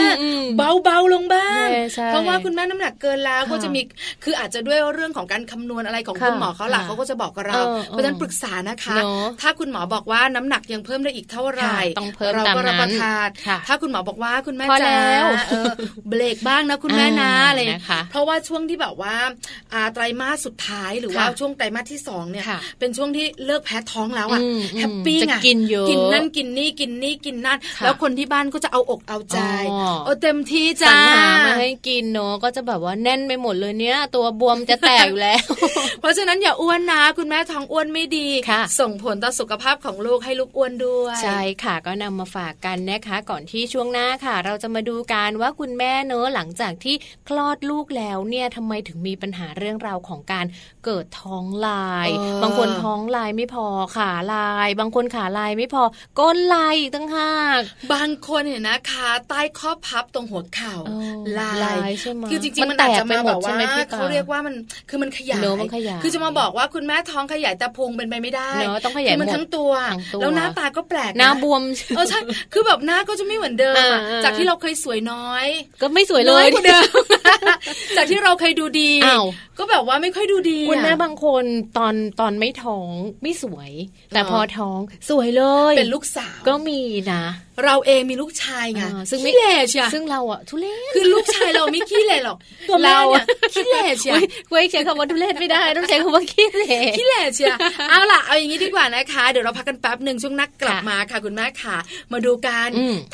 [0.57, 1.67] เบาเบาลงบ้าง
[2.09, 3.81] เพราะว่าคุณแม่น้ำหนักเกินแล้วก็จะมี
[4.25, 8.97] คืออาจจะด้วยเรื่องของการคำนวณอะไรของคุณหมอเขาหลักเขาก็จะบอกกับเราเพราะฉะนั้นปรึกษานะคะ
[9.41, 13.29] ถ้าคุณหมอบอกว่าน้ำหนักยังเพิ่มได้อีกเท่าไหร่ต้องเพิ่มเราก็รับประทาน
[13.69, 14.97] ถ้าคุณหมอบอกว่าคุณแม่จ๋า
[16.09, 17.61] เบรกบ้างนะคุณแม่นะอะไร
[18.11, 19.15] เพราะว่าช่วงที่แบบว่า
[19.93, 22.45] ไตรมาสสุดท้ายหรือว่าช่วงไตรมาสที่สองเนี่ย
[22.79, 24.41] เป็นช่วงที่เลิกแพ้ท้องแล้วอะ
[24.79, 29.38] happy ไงกินเยอะกินนั่นกินนี่กินนี่กินนั่นแล้วคนที่บ้านก็จะเอาอกเอาใจ
[30.05, 30.97] โอ้เต็มที่จ้า
[31.47, 35.42] มาให้กินเนาะก็จะแบบว่าแน่นไปหมดเลยเนี้ยตัวบวมจะแตกอยู่แล้ว
[36.01, 38.29] เพราะฉะนั้นอย่าอ้วนนะ คุณแม่ท้องอ้วนไม่ดี
[38.81, 46.95] ส่งผลต่อสุขภาพของลูกให้ลูกอ้วนด้วยใช่ค่ะก็นำมาฝากกันนะคะ ก่อนที่ช่วงหน้าค่ะ เราจะมาดูกันว่าคุณแม่เนอะหลังจากที่
[47.29, 50.47] คลอดลูกแล้วเนี่ยทำไมถึงมีปัญหาเรื่องราวของการ
[50.85, 52.09] เกิดท้องลาย
[52.42, 53.66] บางคนท้องลายไม่พอ
[53.97, 55.83] ขาลาย บางคนขาลายไม่พอ
[56.19, 57.61] ก้นลายอีกตั้งหาก
[57.93, 60.75] บางคนเนี่ยนะคะ ใต้ข้อพับตรงหัวเข่า
[61.39, 61.53] ลา
[61.89, 63.55] ยใช่ไหมคือจริงๆมันอาจจะมาบอกว่า
[63.91, 64.55] เขาเรียกว่ามัน
[64.89, 65.43] คือมันขยาย
[66.03, 69.73] คือจะมาบอกว่าคุณแม่ท้องขยายแต่พุงเป็นไปไม่ได้เนอะต้องขยายมันทั้งตัว
[70.21, 71.63] แล้วหน้าตาก็แปลกหน้าบวม
[71.97, 72.19] เออใช่
[72.53, 73.77] คือแบบหน้าก็จะไม่เหมือนเดิม
[74.25, 75.45] จากที่เราเคยสวยน้อย
[75.83, 77.03] ก็ไม่สวยเลยเดิม
[77.97, 78.91] จากที่เราเคยดูดี
[79.59, 81.45] ก็แบบว่าไม่ค่อยดูดีคุณแม่บางคน
[81.79, 82.91] ตอนตอนไม่ท้อง
[83.23, 83.71] ไม่สวย
[84.15, 84.79] แต่พอท้อง
[85.11, 86.81] สวยเลยเป็นลูกสาวก็มี
[87.12, 87.23] นะ
[87.64, 92.38] เราเองมีลูกชายไงซึ่งไม่เล่เชียซึ่งเราอะทุเรศคือลูกชายเราไม่ขี้เล่หรอก
[92.69, 94.14] ตัวเราเนี่ยขี้เล่เชีย
[94.51, 97.55] เว้ยใช้คำว่าทุเรศไม่ได้ต้องใช้คำว่าขี้เล่ขี้เล่เชีย
[97.90, 101.77] เอาล่ะเอาอย่างนี้ดีกว่านะคะ เดี๋ยวเราพักกันแป๊บหนึ่งช่วงนักกลับมาค่ะคุณแม่ค่ะ
[102.12, 102.69] มาดูการ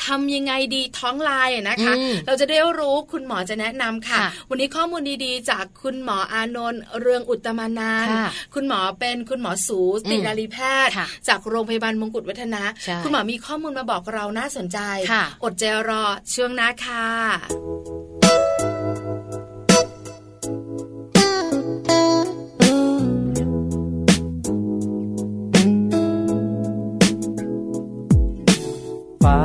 [0.05, 1.93] ทำยังไงดีท้องลายนะคะ
[2.27, 8.07] เราจะได้รู้คุณหมอจะแนะนำค่ะ วันนี้ข้อมูลดีๆ จากคุณหมออานนท์เรืองอุตมานาน
[8.53, 9.79] คุณหมอเป็นคุณหมอสู
[10.09, 10.93] ตินารีแพทย์
[11.27, 12.63] จากโรงพยาบาลมงกุฎวัฒนะ
[13.03, 14.79] คุณหมอมีข้อมูลมาบอกเราน่าสนใจ
[15.43, 18.13] อดใจรอช่วงหน้าค่ะ
[29.23, 29.39] ฟ้า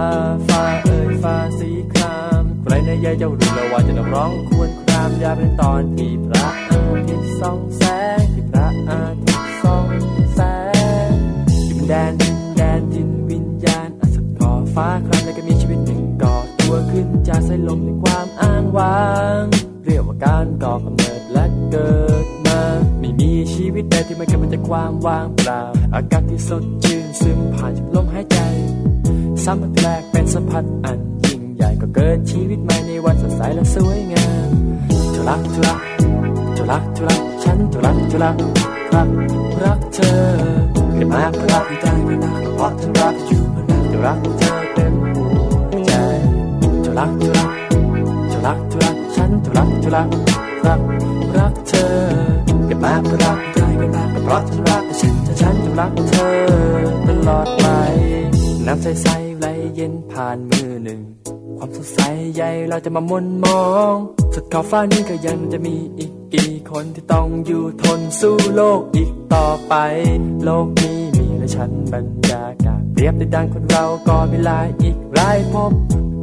[0.49, 7.83] ฟ้าเอ่ยฟ้าสีครามใครในยายเจ้ารู้แล้วว่าจะนักร้องควรครามยาเป็นตอนที่พระอาทิตย์ส่องแส
[8.19, 9.87] งที่พระอาทิตย์ส่อง
[10.35, 10.41] แส
[11.09, 11.11] ง
[11.69, 12.28] ดินแดนดินแดน
[14.79, 19.03] ฟ้าครามแล้วก็มีชีวิตหนึ่งก่อตัวขึ้นจากสายลมในความอ้างว้า
[19.41, 19.43] ง
[19.85, 22.61] เรียกว่าการก่อกำเนิดและเกิดมา
[23.01, 25.63] ไม่มีชีวิตใดที่ไม่เกิดมาจากความว่างเปล่า
[25.95, 28.39] อากาศที่สดชื่นซึมผ่านจากลมหายใจ
[29.45, 34.51] สัมผัสแรกเป็นสัมผัสอันยิ่งใหญ่ก็เกิดชีวิตใหม่ในวันสดใสและสวยงาม
[35.15, 35.83] จะรักจะรัก
[36.57, 38.37] จะรักจะรักฉันจะรักจะรัก
[38.95, 39.09] รัก
[39.65, 40.19] รักเธอ
[40.95, 44.58] เกิดมาเพื่อรักที่ใจไม่นานเพราะฉันรักอยู่มานานจะรักเธอ
[46.99, 47.51] รักจะรัก
[48.33, 50.09] จะรักจะรักฉันจะรักจะรัก
[50.67, 50.81] รัก
[51.39, 51.89] รักเธอ
[52.67, 56.35] เกิดมาเพื่อรักที่ใจไม่นานเพราะฉันรักฉันจะฉันจะรักเธอ
[57.07, 57.67] ตลอดไป
[58.67, 61.01] น้ำใสๆไหลเย็นผ่านมือหนึ่ง
[61.59, 61.99] ความสดใส
[62.35, 63.95] ใหญ่เราจะมามนมอง
[64.35, 69.75] สุดขอบฟ้านี้ก็ยังจะมีอีกกี่คนที่ต้องอยู่ทนสู้โลกอีกต่อไป
[70.45, 75.73] โลกนี้มีและฉันบรรยากาศเปรียบในดังคนเราก็มีลายอีกรายพบ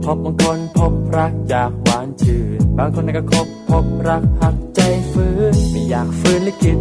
[0.06, 6.80] พบบางคนพบรักอยากหวานชื่น บางคนก็คบพบรักหักใจฟื้นไม่อยากฟื้นลิขิต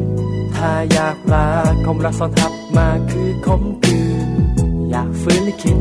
[0.57, 4.29] ถ้าอยากรักคมรักซ้อนทับมาคือคมคืน
[4.91, 5.79] อยากฟื้นลิขิต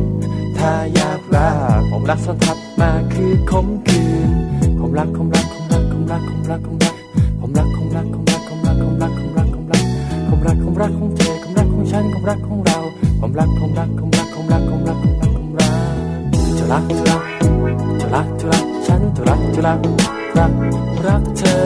[0.57, 4.29] ถ้าอยากรักผมรักซ่อนทับมาคือคมคืน
[4.79, 6.91] ผมรักผมรักผมรักผมรักผมรักผมรัก
[7.39, 9.85] ผมรักผมรักผมรักผมรักผมรักผมรักผมรัก
[10.29, 12.77] ผมรักผมรักของเธอผมรักของฉันผมรักของเรา
[13.19, 15.71] ผมรักผมรักผมรักผมรักผมรักผมรักผมรัก
[16.57, 17.12] จะรักจะ
[19.55, 19.79] จะรัก
[20.37, 20.53] รัก
[21.07, 21.61] รักเธอ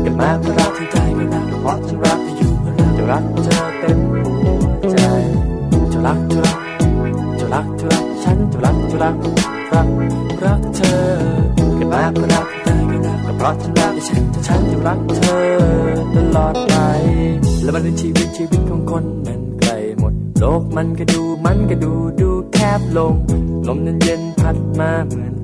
[0.00, 3.98] เกิดมาเพื่อรักที่ใจก็รักเพราะฉันรักที่อยู่เพื่อรักจะรักเธอเต็ม
[4.42, 4.96] หัวใจ
[5.92, 6.58] จะรักจะรัก
[7.40, 9.16] จะรักเธอฉันจะรักจะรัก
[9.74, 9.88] รัก
[10.44, 10.98] รักเธอ
[11.74, 15.42] เกิดมาเพื่อรักเธอก็รักก็เพราะฉันรักที่ฉันจะฉันจะรักเธอ
[16.14, 16.74] ตลอดไป
[17.62, 23.14] และมันเป็นชีวิตชีวิตของคนนั้นไกลหมดโลกมันก็ดูมันก็ดูดูแคบลง
[23.66, 25.34] ลมเย็นๆพัดมาเหมือน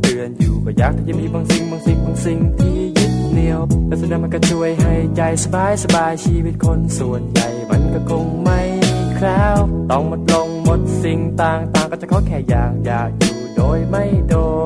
[0.83, 8.61] อนอยู่ก็อยากที่จะมีบางสิ่งบางสิ่งบางสิ่งที่ยึดเหนี่ยวและสุดท้ายมันก็ช่วยให้ใจสบายสบายชีวิตคนส่วนใหญ่มันก็คงไม่
[9.17, 9.59] แคล้ว
[9.91, 14.35] ต้องหมดลงหมดสิ่งต่างต่างก็จะขอแค่อย่างอยากอยู่โดยไม่โด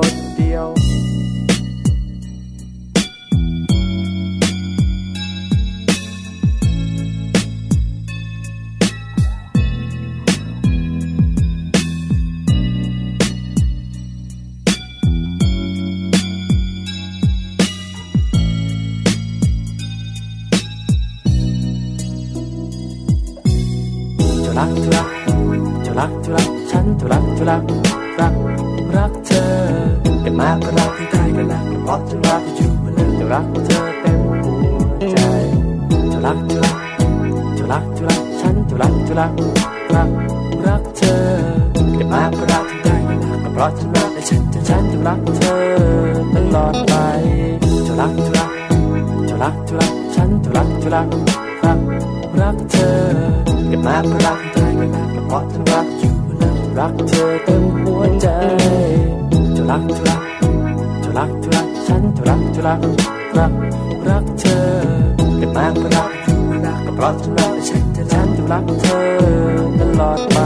[33.33, 35.17] รักเธอเต็มหัวใจ
[36.11, 36.75] จะรักจะรัก
[37.57, 39.31] จะรักจะรักฉันจะรักจะรัก
[39.95, 40.09] รัก
[40.67, 41.23] รักเธอ
[41.95, 45.61] แต่มากก็รักที่ใครก็รักเพราะฉันรักและฉันจะฉันจะรักเธอ
[46.33, 46.93] ตลอดไป
[47.87, 48.51] จะรักจะรัก
[49.29, 51.07] จะรักจะรักฉันจะรักจะรัก
[51.65, 51.79] รัก
[52.41, 52.97] รักเธอ
[53.67, 58.27] แต่มากก็รักที่ใครก็รักเพราะฉันรักอยู่แล้วรักเธอเต็มหัวใจ
[59.55, 60.21] จะรักจะรัก
[61.03, 62.81] จะรักจะรักฉันจะรักจะรัก
[63.37, 63.53] รัก
[64.09, 64.65] รักเธอ
[65.37, 69.01] แต่มากก็รักอยู่รักก็เพราะฉันรักฉันจะฉันจะรักเธอ
[69.79, 70.37] ตลอดไป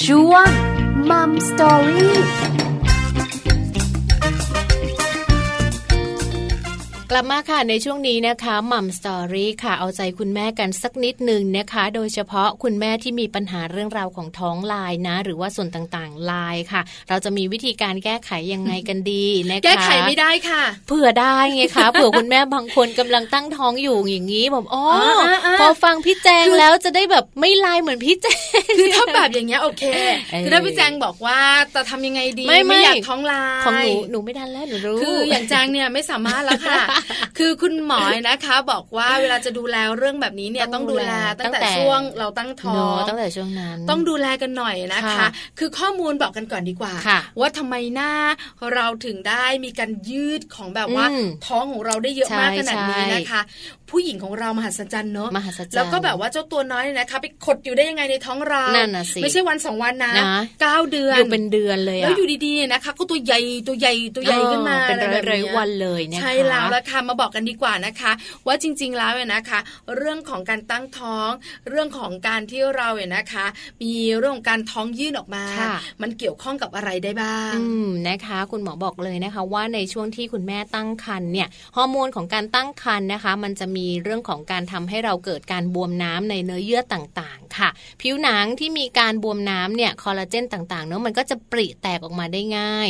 [0.00, 0.50] ช่วง
[1.10, 2.21] มัมสตอรี่
[7.14, 24.84] กลับมาค่ะในช่วงนี้นะคะมัมสตอรี่ค่ะเอาใจคุณแม่กันสักนิดหนึ่งนะคะ โดยเฉพาะคุณแม่ที่มีปัญหาเรื่องราวของท้องลายนะ หรือว่าส่วนต่างๆลายค่ะ เราจะมีวิธีการแก้ไขยังไงกันดีนะคะแก้ไขไม่ได้ค่ะเผื่อได้ไงคะเผื่อคุณแม่บางคนกำลังตั้งท้องอยู่อย่างนี้แบบอ๋อ
[25.18, 31.38] ออ่าๆๆพอฟังพี่แจงคือแล้วจะได้แบบไม่ลายเหมือนพี่แจงคือถ้าแบบอย่างเงี้ยโอเคเออคือถ้าพี่แจงบอกว่า
[31.74, 36.82] จะทำยังไงดีไม่ไม่อยากท้องลายของหนูหนูไม่ดันแล้วหนูรู้คืออย่างแจงเนี่ยไม่สามารถแล้วค่ะ
[37.38, 48.12] คือคุณหมอนะคะ บอกว่าเวลาจะดูแลเรื่องแบบนี้เนี่ยต้ต้อองงดูดูแลแลตั้งตั้แต่งแต่ช่วงเราตั้งท้อเนงอะตั้งแต่ช่วงนั้น ต้องดูแลกันหน่อยนะคะค่ะคือข้อมูลบอกกันก่อนดีกว่าค่ะว่าทำไมหน้า
[48.74, 53.40] เราถึงได้มีการยืดของแบบว่าอืมท้องของเราได้เยอะมากใช่ขนาดนี้ใช่นะคะ
[53.90, 68.12] ผู้หญิงของเรามหัศจรรย์เนอะมหัศจรรย์แล้วก็แบบว่าเจ้าตัวน้อยเนี่ยนะคะ ไปขดอยู่ได้ยังไงในท้องเรานั่นน่ะสิไม่ใช่วันสองวันนะนะเก้าเดือนอยู่เป็นเดือนเลยแล้อะวอยู่ดีๆนะคะ ก็ตัวใหญ่ตัวใหญ่ตัวใหญ่ขึ้นมาเออเป็นอะไรแบบร้อยนี้ๆวันเลยนะคะใช่แล้วละค่ะมาบอกกันดีกว่านะคะ
[68.46, 69.58] ว่าจริง ๆ แล้วเนี่ยนะคะ
[69.96, 71.30] เรื่องของการตั้งท้อง
[71.70, 73.46] เรื่องของการที่เราเนี่ยนะคะ
[73.82, 87.68] มีเรื่องของการท้องยื่นออกมาค่ะมันเกี่ยวข้องกับอะไรได้บ้างอืมนะคะ คุณหมอบอกเลยนะคะ ว่าในช่วงที่คุณแม่ตั้งครรภ์เนี่ยฮอร์โมนของการตั้งครรภ์นะคะ มันจะมีเรื่องของการทำให้เราเกิดการบวมน้ำในเนื้อเยื่อต่างๆ ค่ะ
[88.00, 92.88] ผิวหนังที่มีการบวมน้ำเนี่ยคอลลาเจนต่างๆเนอะมันก็จะปริแตกออกมาได้ง่าย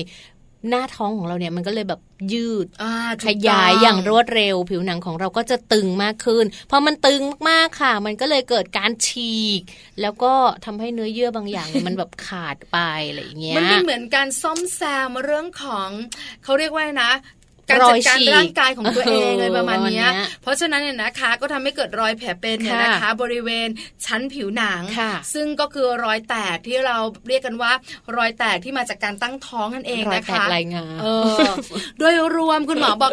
[0.68, 2.00] หน้าท้องของเราเนี่ยมันก็เลยแบบ
[2.32, 9.62] ยืดอ่าถูขกยายต้อย่างรวดเร็ว ผิวหนังของเราก็จะตึงมากขึ้นพอมันตึงมากๆค่ะ มันก็เลยเกิดการฉีก
[10.00, 10.32] แล้วก็
[10.64, 15.88] ทำให้เนื้อเยื่อบางอย่างมันแบบขาดไปอะไรอย่างเงี้ยมันเป็นเหมือนการซ่อมแซมเรื่องของ
[16.44, 17.12] เขาเรียกว่านะ
[17.72, 23.68] การรจัอยดการฉีกร่างกายของตัวเองอะไรประมาณเนี้ยประมาณเนี้ยเพราะฉะนั้นเนี่ยนะคะก็ทำให้เกิดรอยแผลเป็นเนี่ยค่ะนะคะ บริเวณ
[24.06, 26.96] ชั้นผิวหนังค่ะซึ่งก็คือรอยแตกที่เรา
[27.28, 27.72] เรียกกันว่า
[28.16, 31.06] รอยแตกที่มาจากการตั้งท้องนั่นเองรอยนะแตกคะลายงาเอ
[31.36, 31.38] อ
[31.98, 33.12] โดยรวมคุณหมอบอก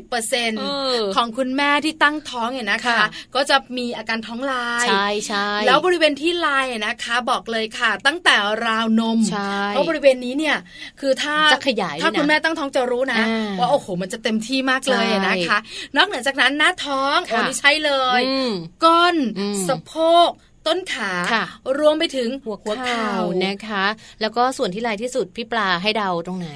[0.00, 8.34] 90%เออของคุณแม่ที่ตั้งท้องเนี่ยนะคะค่ะก็จะมีอาการท้องลายใช่ใช่แล้วบริเวณที่ลายนะคะ บอกเลยค่ะ ตั้งแต่
[8.66, 10.56] ราวนมใช่เพราะบริเวณนี้เนี่ย
[11.00, 15.58] คือถ้าจะขยายถ้าด้วยนะคุณแม่ตั้งท้องจะรู้นะอ่าว่าโอ้โหมันจะเต็มที่มากเลยอะนะคะ
[15.96, 18.52] นอกเหนือจากนั้นหน้าท้องโอ้ค่ะนี่ใช่เลยอืม
[18.84, 19.94] ก้นอืมสะโพ
[20.28, 20.30] ก
[20.68, 21.44] ต้นขาค่ะ
[21.78, 23.10] รวมไปถึงหัวเข่า
[23.44, 23.84] นะคะ
[24.20, 26.48] แล้วก็ส่วนที่ลายที่สุดพี่ปลาให้เดาตรงไหน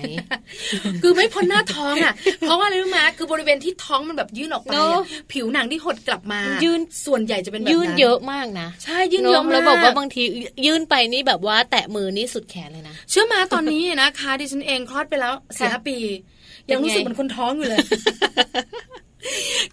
[1.02, 10.22] คือไม่พ้นหน้าท้องอะ เพราะว่าอะไรรู้ไหมคือบริเวณที่ท้องมันแบบยื่นออกไปเนอะอะผิวหนังที่หดกลับมา ยื่ยื่นส่วนใหญ่จะเป็นแบบนั้นยื่นเยอะมากนะใช่ยื่นเยอะนมากแล้วบอกว่าบางที
[10.66, 16.33] ยื่นไปนี่แบบว่าแตะมือนี่สุดแขนเลยนะ เชื่อมาตอนนี้นะคะดิฉันเองคลอดไปแล้วสี่ค่ะห้าปีเป็นไง
[16.70, 17.80] ยังรู้สึกเหมือนคนท้องอยู่เลย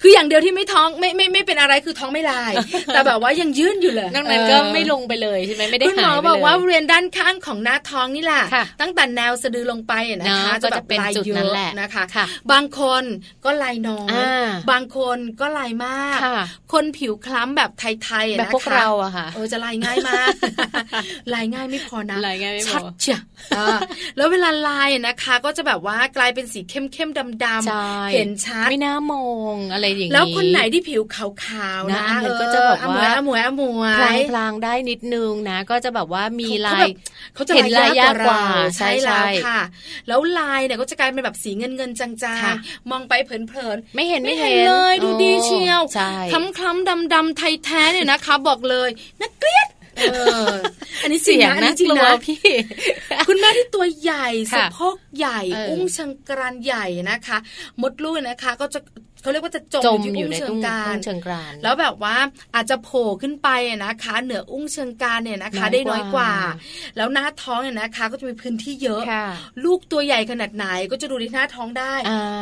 [0.01, 2.53] คืออย่างเดียวที่ไม่ท้องไม่ไม่ไม่เป็นอะไรคือท้องไม่ลาย
[2.93, 13.03] แต่แบบว่ายังยื่นอยู่เลยนอกนั้นก็ไม่ลงไปเลยใช่ไหมไม่ได้คุณหมหาอยไปบอกเลยว่าบริเวณด้านข้างของหน้าท้องนี่แหละค่ะตั้งแต่แนวสะดือลงไปอะนะคะเนอะก็จะเป็นแบบลายจุดเยนั้นอะแหละนะคะค่ะบางคน
[13.45, 16.39] ก็ลายน้อยอ่าบางคนก็ลายมากค่ะ
[16.73, 20.33] คนผิวคล้ำแบบไทยๆอะแบบนะคะพวกเราอะค่ะเออจะลายง่ายมาก
[21.33, 23.19] ลายง่ายไม่พอนะลายง่ายไม่พอชัดเชีย
[23.57, 23.77] อ่า
[24.17, 29.40] แล้วเวลาลายอะนะคะ ก็จะแบบว่ากลายเป็นสีเข้มๆดำใช่ๆเห็นชัดไม่น่ามอง
[29.73, 36.95] อะไรอย่างนี้แล้วคนไหนที่ผิวขาวๆนะนะอันนั้นก็จะแบบว่าอมวยอมวยพอลางมวยพลางได้นิดนึงนะ ก็จะแบบว่ามีเขาลาแบยบ
[37.35, 39.61] เขาจะเห็นลายยากกว่าเรใช่ใช่แล้วใช่ค่ะ
[40.07, 48.89] แล้วลายเนี่ยก็จะกลายเป็นแบบสีเงินเงินๆจางค่ะๆมองไปเพลินๆไม่เห็นไม่ไม่เห็เห็นนเลยดูดีโอ้เชียวใช่คล้ำคล้ำดำดำๆไทยแท้เนี่ยนะคะ บอกเลย
[49.21, 50.53] น่าเกลียดเออ
[51.03, 52.39] อันนี้จริเสีงยงนะอันน่านี้จริงกลัวนะพี่
[53.27, 57.37] คุณแม่ที่ตัวใหญ่ค่ะสะโพกใหญ่เอออุ้อุ้งชังกรานใหญ่นะคะ
[57.81, 58.79] มดลูกนะคะ ก็จะ
[59.21, 62.17] เขาเรียกว่าจะจมอยู่ในอุ้งเชิงการเชิงกรานแล้วแบบว่า
[62.55, 63.49] อาจจะโผล่ขึ้นไป
[63.85, 66.33] นะคะ เหนืออุ้งเชิงการเนี่ยนะคะ ได้น้อยกว่า
[66.97, 69.01] แล้วหน้าท้องเนี่ยนะคะ ก็จะมีพื้นที่เยอะ
[69.65, 71.93] ลูกตัวใหญ่ขนาดไหนก็จะดูที่หน้าท้องได้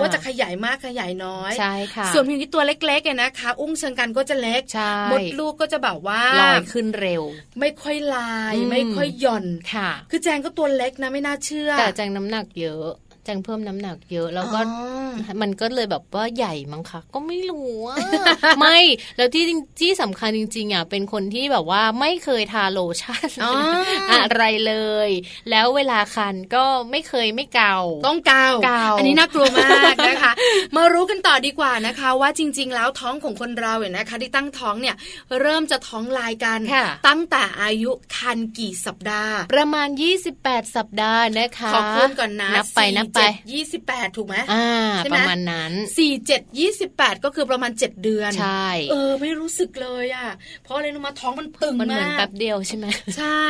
[0.01, 4.61] ว่าจะขยายมากขยายน้อยใช่ค่ะส่วนพิมพ์ที่ตัวเล็กๆเนี่ยนะคะ อุ้งเชิงการก็จะเล็ก
[5.11, 7.23] มดลูกก็จะแบบว่าลอยขึ้นเร็ว
[7.59, 12.87] ไม่ค่อยลาย ไม่ค่อยหย่อนค่ะ คือแจงก็ตัวเล็กนะไม่น่าเชื่อ แต่แจงน้ำหนักเยอะ
[13.29, 14.59] จงเพิ่มน้ำหนักเยอะแล้วก็
[15.41, 17.73] มันก็เลยแบบว่าใหญ่มั้งคะก็ไม่รู้
[18.59, 18.77] ไม่
[19.17, 19.43] แล้วที่
[19.79, 23.29] ที่สำคัญจริงๆอะเป็นคนที่แบบว่าไม่เคยทาโลชั่น
[24.13, 24.75] อะไรเล
[25.07, 25.09] ย
[25.49, 30.31] แล้วเวลาคันก็ไม่เคยไม่เกาต้องเกาเกาอันนี้น่ากลัวมากนะคะ
[30.75, 34.95] มารู้กันต่อดีกว่านะคะ ว่าจริง ๆ แล้วท้องของคนเราเนี่ยนะคะ ที่ตั้งท้องเนี่ย
[35.39, 36.59] เริ่มจะท้องลายกัน
[37.07, 39.87] ตั้งแต่อายุคันกี่สัปดาห์ ประมาณ
[40.31, 43.18] 28 สัปดาห์นะคะขอพูดก่อนนะนับไปนับไป
[43.51, 44.67] ยี่สิบแปดถูกไหมอ่า
[45.13, 50.29] ประมาณนั้นสี่เจ็ดยี่สิบแปดก็คือประมาณเจ็ดเดือนใช่เออไม่รู้สึกเลยอะ
[50.63, 52.85] เพราะอะไรรู้มาท้องมันตึงมันเหมือนแป๊บเดียวใช่ไหม
[53.17, 53.45] ใช่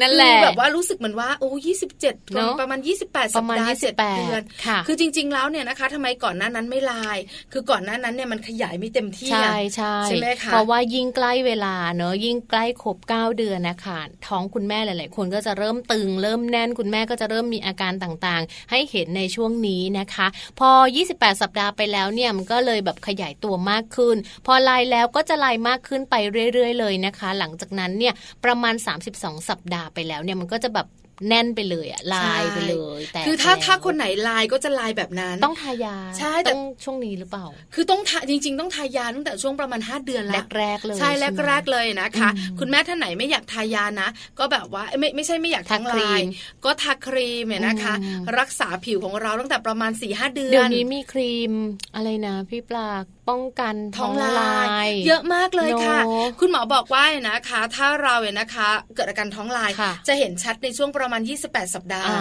[0.00, 2.14] นั่นแหละแบบว่ารู้สึกเหมือนว่าโอ้ยี่สิบเจ็ด
[2.60, 4.42] ประมาณยี่สิบแปดสัปดาห์เจ็ดเดือน
[4.86, 7.18] คือจริง ๆ แล้วเนี่ยนะคะทำไมก่อนหน้านั้นไม่ลาย
[7.52, 20.26] คือก่อนหน้านั้นเนี่ยมันขยายไม่เต็มที่ใช่ใช่ใช่ไหมคะเพราะว่ายิ่งใกล้เวลาเนอะยิ่งใกล้ครบเก้าเดือนนะคะท้องคุณแม่หลาย ๆ คนก็จะเริ่มตึง เริ่มแน่นคุณแม่ก็จะเริ่มมีอาการต่างๆ ให้เห็นในช่วงนี้นะคะ
[20.58, 20.70] พอ
[21.06, 24.16] 28 สัปดาห์ไปแล้วเนี่ยมันก็เลยแบบขยายตัวมากขึ้น
[24.46, 26.14] พอลายแล้วก็จะลายมากขึ้นไป
[26.52, 28.74] เรื่อย ๆ เลยนะคะ หลังจากนั้นเนี่ยประมาณ
[29.12, 30.86] 32 สัปดาห์ไปแล้วเนี่ยมันก็จะแบบ
[31.28, 36.52] แน่นไปเลยอะลายไปเลย แต่คือถ้าถ้าคนไหนลายก็จะลายแบบนั้น ต้องทายาใช่แต่
[36.84, 41.10] ช่วงนี้หรือเปล่า คือต้องทาจริง ๆ ต้องทายาตั้งแต่ช่วงประมาณ 5 เดือนแล้วแรกๆเลยใช่
[41.46, 46.20] แรกๆเลยนะคะ คุณแม่ท่านไหนไม่อยากทายานะ ก็แบบว่าไม่ไม่ใช่ไม่อยากทั้งลาย
[46.64, 47.94] ก็ทาครีมเนี่ยนะคะ
[48.38, 51.52] รักษาผิวของเราตั้งแต่ประมาณ4ี่ห้าเดือนเดี๋ยวนี้มีครีม
[51.94, 52.88] อะไรนะพี่ปลา
[53.28, 55.98] ป้องกันท้องลาย เยอะมากเลยค่ะ
[56.40, 59.70] คุณหมอบอกว่าเนี่ยนะคะ ถ้าเราเนี่ยนะคะ เกิดอาการท้องลาย
[60.08, 62.14] จะเห็นชัดในช่วงประมาณ 28 สัปดาห์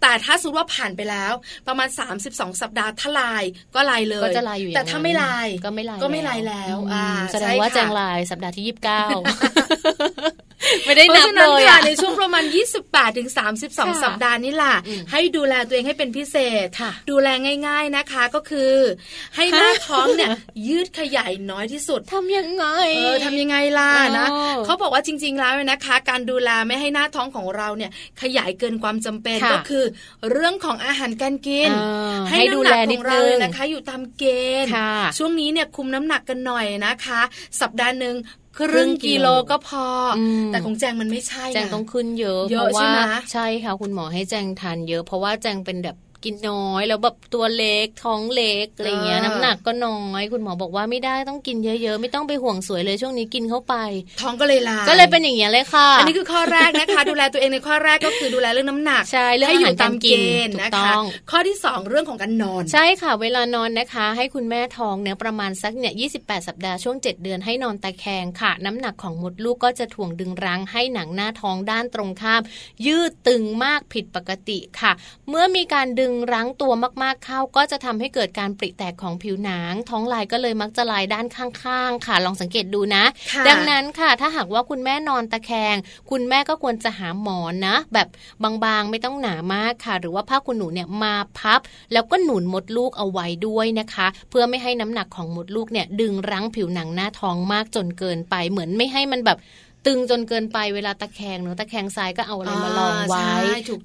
[0.00, 1.32] แต่ถ้าสมมติว่าผ่านไปแล้ว
[1.68, 1.88] ประมาณ
[2.24, 3.44] 32 สัปดาห์ถ้าลาย
[3.74, 6.76] ก็ลายเลยก็จะลายอยู่แต่ถ้าไม่ลายก็ไม่ลายก็ไม่ลายแล้ว
[7.32, 10.31] แสดงว่าแจงลายสัปดาห์ที่ 29
[10.86, 12.44] ไม่ได้นับเลยในช่วงประมาณ
[12.80, 13.28] 28ถึง
[13.66, 14.76] 32 สัปดาห์นี่แหละ
[15.12, 16.68] ให้ดูแลตัวเองให้เป็นพิเศษ
[17.10, 17.28] ดูแล
[17.66, 18.74] ง่าย ๆนะคะก็คือ
[19.36, 20.30] ให้หน้าท้องเนี่ย
[20.68, 22.64] ยืดขยายน้อยที่สุดทำยังไง
[22.96, 24.26] เออทำยังไงล่ะนะ
[24.64, 27.90] เขาบอกว่าจริง ๆ แล้วนะคะ การดูแลไม่ให้หน้าท้องของเราเนี่ย
[28.22, 29.84] ขยายเกินความจำเป็นก็คือ
[30.30, 31.70] เรื่องของอาหารการกิน
[32.30, 34.24] ให้ดูแลของเรานะคะ อยู่ตามเก
[34.64, 34.70] ณฑ์
[35.18, 37.20] ช่วงนี้เนี่ยคุมน้ำหนักกันหน่อยนะคะ
[37.60, 38.41] สัปดาห์หนึ่งค
[38.74, 39.86] รึ่งกิโลก็พอ
[40.48, 42.90] แต่ของแจงมันไม่ใช่แจงต้องขึ้นเยอะเพราะว่า
[43.32, 53.74] ใช่ค่ะคุณหมอให้แจงทานเยอะ เพราะว่าแจงเป็นแบบ กินน้อย แล้วแบบตัวเล็กท้องเล็กอะไรเงี้ยน้ำหนักก็น้อย คุณหมอบอกว่าไม่ได้ต้องกินเยอะๆ ไม่ต้องไปห่วงสวยเลยช่วงนี้กินเข้าไป
[54.20, 60.06] ท้องก็เลยลาก็เลยเป็นอย่างเงี้ยเลยค่ะ อันนี้คือข้อแรกนะคะ ดูแลตัวเองในข้อแรกก็คือดูแลเรื่องน้ำหนักใช่เรื่องให้อยู่ตามเก
[60.46, 60.92] ณฑ์นะคะ
[61.30, 66.20] ข้อที่ 2 เรื่องของการนอน ใช่ค่ะ เวลานอนนะคะ ให้คุณแม่ท้องเนี่ยประมาณสักเนี่ยยีสั
[66.54, 72.42] ปดาห์ช่วง 7 เดือนให้นอนตะแคงค่ะ น้ำหนักของมดลูกก็จะถ่วงดึงรั้งให้หนังหน้าท้องด้านตรงข้าม
[72.86, 74.92] ยืดตึงมากผิดปกติค่ะ
[75.28, 76.72] เมื่อมีการดึงรั้งตัว
[77.02, 83.04] มากๆเข้าก็จะทำให้เกิดการปริแตกของผิวหนัง ท้องลายก็เลยมักจะลายด้านข้างๆ ค่ะ ลองสังเกตดูนะ
[83.48, 85.76] ดังนั้นค่ะ ถ้าหากว่าคุณแม่นอนตะแคง
[86.10, 88.08] คุณแม่ก็ควรจะหาหมอนนะ แบบ
[88.42, 91.60] บางๆไม่ต้องหนามากค่ะ หรือว่าผ้าคุณหนูเนี่ยมาพับ
[91.92, 99.38] แล้วก็หนุนมดลูกเอาไว้ด้วยนะคะ เพื่อไม่ให้น้ำหนักของมดลูกเนี่ยดึงรั้งผิวหนังหน้าท้องมากจนเกินไปเหมือนไม่ให้มันแบบ
[99.86, 103.28] ตึงจนเกินไปเวลาตะแคงเนอะตะแคงซ้ายก็เอาอะไรมาลองไว้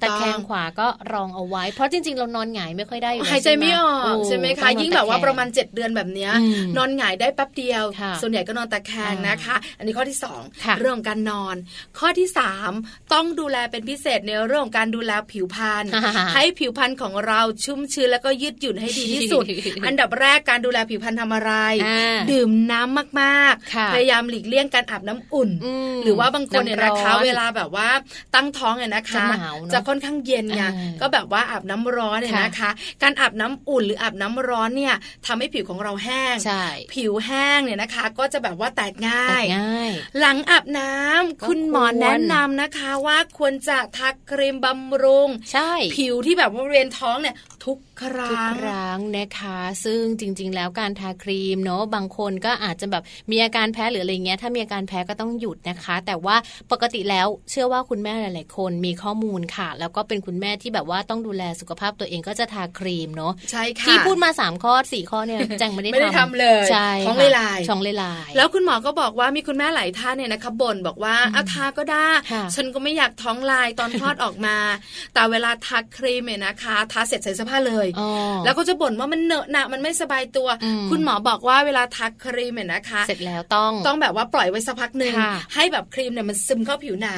[0.03, 6.29] ตะแคงขวาก็รองเอาไว้ เพราะจริงๆ เรานอนหงายไม่ค่อยได้หายใจไม่ออกใช่ไหมคะยิ่งแบบว่าประมาณ 7 เดือนแบบนี้
[6.77, 7.83] นอนหงายได้แป๊บเดียว
[8.21, 10.17] ส่วนใหญ่ก็นอนตะแคงนะคะ อันนี้ข้อที่
[10.49, 11.55] 2 เรื่องของการนอน
[11.99, 12.27] ข้อที่
[12.69, 15.85] 3 ต้องดูแลเป็นพิเศษในเรื่องของการดูแลผิวพรรณ
[16.33, 19.43] ให้ผิวพรรณของเราชุ่มชื้นแล้วก็ยืดหยุ่นให้ดีที่สุด
[19.85, 21.51] อันดับแรกการดูแลผิวพรรณทำอะไร
[22.31, 25.51] ดื่มน้ำมากๆ พยายามหลีกเลี่ยงการอาบน้ำอุ่น
[26.03, 27.89] หรือว่าบางคนเนี่ยนะคะ เวลาแบบว่า
[28.35, 29.25] ตั้งท้องเนี่ยนะคะ
[29.73, 30.63] จะค่อนข้างเย็นไง
[31.01, 32.69] ก็แบบว่าอาบน้ำร้อนเนี่ยนะคะ
[33.03, 34.95] การอาบน้ำอุ่นหรืออาบน้ำร้อนเนี่ย
[35.25, 36.35] ทำให้ผิวของเราแห้ง
[36.93, 39.43] ผิวแห้งเนี่ยนะคะ ก็จะแบบว่าแตกง่าย
[40.19, 45.29] หลังอาบน้ำคุณหมอแนะนำนะคะว่าควรจะทาครีมบำรุง
[45.95, 47.35] ผิวที่แบบว่าบริเวณท้องเนี่ย
[47.67, 56.35] ทุกครั้งทุกครั้งนะคะ ซึ่งจริง ๆ แล้วการทาครีมเนาะบางคนก็อาจจะแบบมีอาการแพ้หรืออะไรเงี้ยถ้ามีอาการแพ้ก็ต้องหยุดนะนะคะ แต่ว่า
[56.71, 72.09] ปกติแล้วเชื่อว่าคุณแม่หลาย ๆ คนมีข้อมูลค่ะ แล้วก็เป็นคุณแม่ที่แบบว่าต้องดูแลสุขภาพตัวเองก็จะทาครีมเนาะใช่ค่ะที่พูดมา 3 ข้อ 4 ข้อเนี่ยแจงไม่ได้ไม่ได้ทำเลยใช่ท้องลายช่องลายแล้วคุณหมอก็บอกว่ามีคุณแม่หลายท่านเนี่ยนะคะบ่นบอกว่าเอาทาก็ได้
[72.55, 74.57] ฉันก็ไม่อยากท้องลายตอนคลอดออกมา
[75.13, 77.87] แต่เวลาทาครีมเนี่ยนะคะทาเสร็จใส่เสื้อผ้าเลย
[78.45, 80.47] แล้วก็จะบ่นว่ามันเหนอะหนะมันไม่สบายตัว
[80.89, 85.13] คุณหมอบอกว่าเวลาทาครีมเนี่ยนะคะ เสร็จแล้วต้องต้องแบบว่าปล่อยไว้สักพักหนึ่ง
[85.55, 87.17] ให้แบบครีมเนี่ยมันซึมเข้าผิวหนัง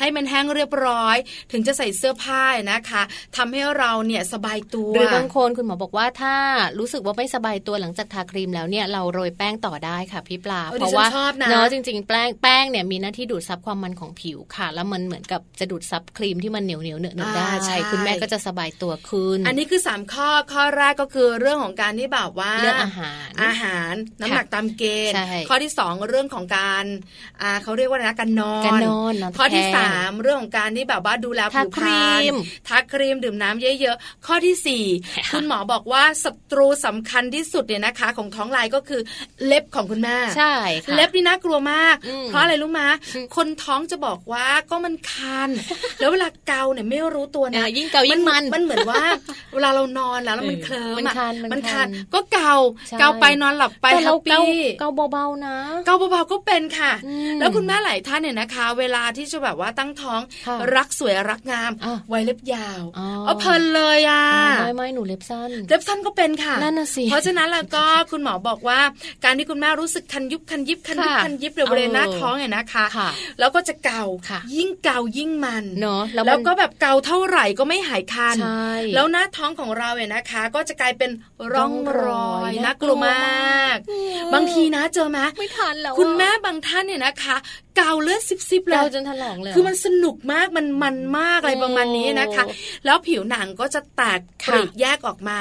[0.00, 1.16] ให้มันแห้งเรียบร้อย
[1.52, 3.02] ถึงจะใส่เสื้อผ้านะคะ
[3.36, 6.34] ทำให้เราเนี่ยสบายตัวหรือบางคนคุณหมอบอกว่าถ้า
[6.78, 11.06] รู้สึกว่าไม่สบายตัวหลังจากทาครีมแล้วเนี่ยเราโรยแป้งต่อได้ค่ะพี่ปลาเพราะว่า
[11.50, 25.16] เนาะจริง ๆ แป้งแป้งเนี่ยมีหน้าที่ดูดซับความมันของผิวค่ะ แล้วมันเหมือนกับจะดูดซับครีมที่มันเหนียวเหนียวเนื้อได้ใช่คุณแม่ก็จะสบายตัวขึ้น อันนี้คือ3ข้อข้อแรกก็คือเรื่องของการที่แบบว่าเรื่องอาหารอาหารน้ำหนักตามเกณฑ์
[25.48, 26.84] ข้อที่ 2 เรื่องของการ
[27.42, 29.64] อ่าเขาเรียกว่าอะไรนะการนอนการนอนข้อที่
[29.94, 31.88] 3 เรื่องของการที่แบบว่าดูแลผิวพรร
[32.20, 32.34] ณ
[32.68, 39.00] ทาครีมดื่มน้ำเยอะๆ ข้อที่ 4 คุณหมอบอกว่าศัตรูสำคัญที่สุดเนี่ยนะคะ ของท้องลายก็คือ
[39.44, 40.54] เล็บของคุณแม่ใช่
[40.84, 41.96] ค่ะเล็บนี่น่ากลัวมาก
[42.28, 42.82] เพราะอะไรรู้ไหม
[43.36, 45.50] คนท้องจะบอกว่าก็มันคัน
[45.98, 49.04] แล้วเวลาเกาเนี่ยไม่รู้ตัวนะยิ่งเกายิ่งมันมันเหมือนว่า
[49.54, 52.54] เวลาเรานอนแล้วแล้วมันเคลิ้มมันคันมันคันก็เกา
[53.00, 54.50] เกาไปนอนหลับไปแฮปปี้
[54.80, 55.56] เกาเบาๆนะ
[55.86, 56.92] เกาเบาๆก็เป็นค่ะ
[57.40, 60.20] แล้วคุณแม่หลายท่านเนี่ยนะคะ เวลาที่จะแบบว่าตั้งท้อง
[60.76, 61.72] รักสวยรักงาม
[62.08, 62.82] ไว้เล็บยาว
[63.26, 64.24] เอาเพลินเลยอะ
[64.60, 68.80] ไม่ไม่หนูเล็บสั้นเล็บสั้นก็เป็นค่ะนั่นน่ะสิเพราะฉะนั้นแล้วก็คุณหมอบอกว่า
[69.24, 72.86] การที่คุณแม่รู้สึกคันยุบคันยิบคันยุบคันยิบเบริเวณหน้าท้องเนี่ยนะคะ
[73.38, 74.04] แล้วก็จะเกา
[74.54, 78.36] ยิ่งเกายิ่งมันเนาะแล้วก็แบบเกาเท่าไหร่ก็ไม่หายคัน
[78.94, 81.10] แล้วหน้าท้องของเราเนี่ยนะคะ ก็จะกลายเป็น
[81.52, 83.76] ร่องรอยน่ากลัวมาก
[84.34, 87.36] บางทีนะเจอไหมไม่ทันแล้วคุณแม่บางท่านเนี่ยนะคะ
[87.76, 92.44] เกาเลือดซิบซิบเลยเกาจนถลอกเลยคือมันสนุกมากมันมันมากอะไรประมาณนี้นะคะ
[92.84, 95.38] แล้วผิวหนังก็จะแตกปริแยกออกมา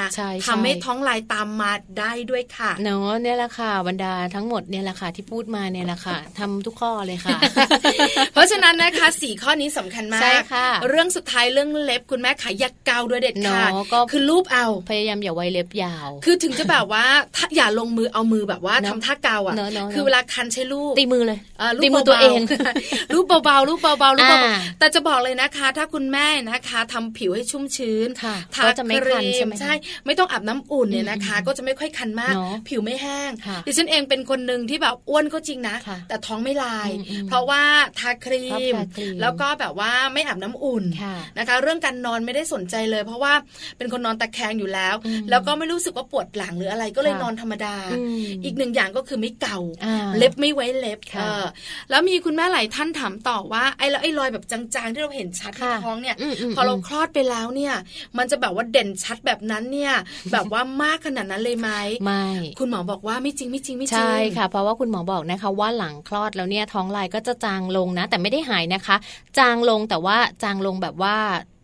[0.48, 7.38] ทำให้ท้องลายตามมาได้ด้วยค่ะเนาะเนี่ยแหละค่ะบรรดาทั้งหมดเนี่ยแหละค่ะที่พูดมาเนี่ยแหละค่ะทำทุกข้อเลยค่ะ
[8.34, 10.22] เพราะฉะนั้นนะคะสี่ข้อนี้สำคัญมาก
[10.54, 13.72] ค่ะเรื่องสุดท้ายเรื่องเล็บคุณแม่ขายยักเกาด้วยเด็ดขาด
[14.12, 19.56] คือรูปเอา พยายามอย่าไว้เล็บยาว คือถึงจะแบบว่าถ้าอย่าลงมือเอามือแบบว่าทำท่าเกาอะ
[19.94, 21.40] คือเวลาคันใช้ลูกตีมือเลย
[21.84, 22.40] ตีมือตัวเอง
[23.14, 28.08] รูปเบาๆรูปเบาๆรูปเบาๆแต่จะบอกเลยนะคะ ถ้าคุณแม่นะคะทำผิวให้ชุ่มชื้น
[28.56, 29.74] ทาจะไม่คันใช่ไหมใช่
[30.06, 32.34] ไม่ต้องอาบน้ำอุ่นเนี่ยนะคะ ก็จะไม่ค่อยคันมาก
[32.70, 33.32] ผิวไม่แห้ง
[33.66, 35.76] ดิฉันเองเป็นคนหนึ่งที่แบบอ้วนก็จริงนะ
[36.08, 36.90] แต่ท้องไม่ลาย
[37.28, 37.64] เพราะว่า
[38.00, 38.76] ทาครีม
[39.22, 40.84] แล้วก็แบบว่าไม่อาบน้ำอุ่น
[41.38, 43.34] นะคะ เรื่องการนอนไม่ได้สนใจเลย เพราะว่า
[43.78, 44.96] เป็นคนนอนตะแคงอยู่แล้ว
[45.30, 47.76] แล้วก็ไม่รู้สึกว่าปวดหลังหรืออะไรก็เลยนอนธรรมดา
[48.44, 49.60] อีกหนึ่งอย่างก็คือไม่เก่า
[50.18, 51.00] เล็บไม่ไว้เล็บ
[51.90, 56.16] แล้วมีคุณแม่หลายท่านถามต่อว่าไอ้แล้วไอ้รอยแบบจางๆ ที่เราเห็นชัดที่ท้องเนี่ย
[56.56, 57.74] พอเราคลอดไปแล้วเนี่ย
[58.18, 59.94] มันจะแบบว่าเด่นชัดแบบนั้นเนี่ย
[60.32, 61.70] แบบว่ามากขนาดนั้นเลยไหม
[62.04, 62.26] ไม่
[62.60, 68.96] คุณหมอบอกว่าไม่จริงไม่จริงไม่จริงใช่ค่ะ เพราะว่าคุณหมอบอกนะคะว่าหลังคลอดแล้วเนี่ยท้องลายก็จะจางลงนะ แต่ไม่ได้หายนะคะ
[69.38, 71.16] จางลงแต่ว่าจางลงแบบว่า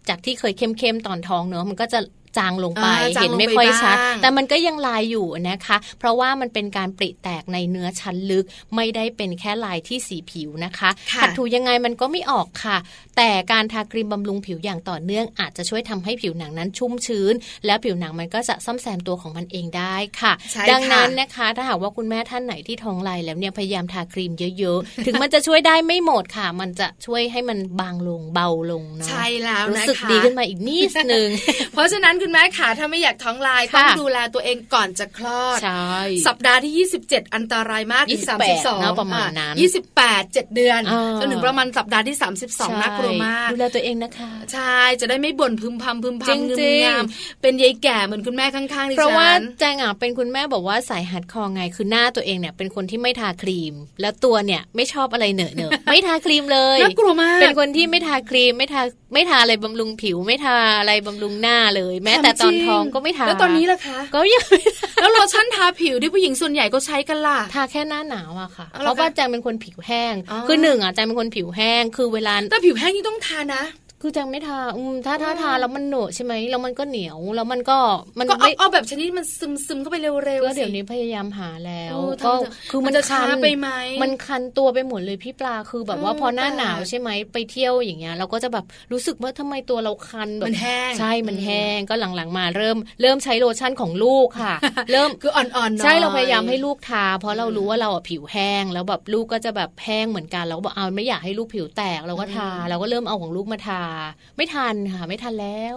[0.10, 2.00] จากที่เคยเข้มๆตอนท้องเนอะมันก็จะ
[2.38, 2.88] จางลงไป
[3.22, 10.90] เห็นไม่ค่อยชัดแต่มันก็ยังลายอยู่นะคะ เพราะว่ามันเป็นการปริแตกในเนื้อชั้นลึก ไม่ได้เป็นแค่ลายที่สีผิวนะคะ
[11.22, 12.78] ขัดถูยังไงมันก็ไม่ออกค่ะ
[13.18, 17.34] แต่การทาครีมบำรุงผิวอย่างต่อเนื่อง อาจจะช่วยทำให้ผิวหนังนั้นชุ่มชื้น
[17.66, 20.34] แล้วผิวหนังมันก็จะซ่อมแซมตัวของมันเองได้ค่ะ
[20.72, 31.28] ดังนั้นนะคะ ถ้าหากว่าคุณแม่ท่านไหนที่ท้องลายแล้วเนี่ยพยายามทาครีมเยอะๆ ถึงมันจะช่วยได้ไม่หมดค่ะ มันจะช่วยให้มันบางลงเบาลงนะใช่แล้วรู้สึกดีขึ้นมาอีกนิดนึง
[31.74, 35.60] เพราะฉะนั้นคุณแม่ขาถ้าไม่อยากท้องลายต้องดูแลตัวเองก่อนจะคลอด
[36.28, 38.22] สัปดาห์ที่ 27 อันตรายมากที่
[38.60, 39.56] 32ประมาณนั้น
[39.96, 40.82] 28 7 เดือน
[41.20, 42.16] จนถึงประมาณสัปดาห์ที่
[42.48, 47.04] 32น่ากลัวมากดูแลตัวเองนะคะใช่จะได้ไม่บ่นพึมพำพึมพำเงงาม
[47.42, 58.82] เป็นยายแก่เหมือนคุณแม่ข้างๆดิฉันเพราะว่าแจงอะเป็นคุณแม่บอกว่าสายหัดคอไงคือหน้าตัวเองเนี่ยเป็นคนที่ไม่ทาครีม แล้วตัวเนี่ยไม่ชอบอะไรเหนอะเนอะไม่ทาครีมเลยน่ากลัวมากเป็นคนที่ไม่ทาครีมไม่ทา
[59.14, 64.46] ไม่ทาอะไรบำรุงผิวไม่ทาอะไรบำรุงหน้าเลยแม้แต่ตอนท้องก็ไม่ทาแล้วตอนนี้ล่ะคะ ก็ยัง
[65.02, 70.14] แล้วโลชั่นทาผิวที่ผู้หญิงส่วนใหญ่ก็ใช้กันล่ะทาแค่หน้าหนาวอะค่ะเพราะว่าแจงเป็นคนผิวแห้ง
[70.48, 73.64] คือหนึ่งอะแจงเป็นคนผิวแห้งคือเวลาแต่ผิวแห้งนี่ต้องทานะ
[74.06, 77.78] คือจังไม่ทาอืมถ้าถ้าทาแล้วมันเหนอะใช่ไหมแล้วมันก็เหนียวแล้วมันก็
[78.20, 81.96] มันก็เอาแบบชนิดมันซึมซึมเข้าไปเร็วๆก็เดี๋ยวนี้พยายามหาแล้ว
[82.26, 82.34] ก็
[82.72, 83.70] คือมันจะคันไปไหม
[84.02, 94.56] มันคันตัวไปหมดเลยพี่ปลาคือแบบว่าพอหน้าหนาวใช่ไหมไปเที่ยวอย่างเงี้ยเราก็จะแบบรู้สึกว่าทำไมตัวเราคันแบบมันแห้งใช่มันแห้งก็หลังๆ มาเริ่มเริ่มใช้โลชั่นของลูกค่ะ
[94.92, 103.84] เริ่มคืออ่อนๆใช่เราพยายามให้ลูกทา เพราะเรารู้ว่าเราผิวแห้งแล้วแบบลูกก็จะแบบแห้งเหมือนกันเราก็บอกเอาไม่อยากให้ลูกผิวแตกเราก็ทาเราก็เริ่มเอาของลูกมาทา
[104.38, 105.76] ไม่ทันค่ะ ไม่ทันแล้ว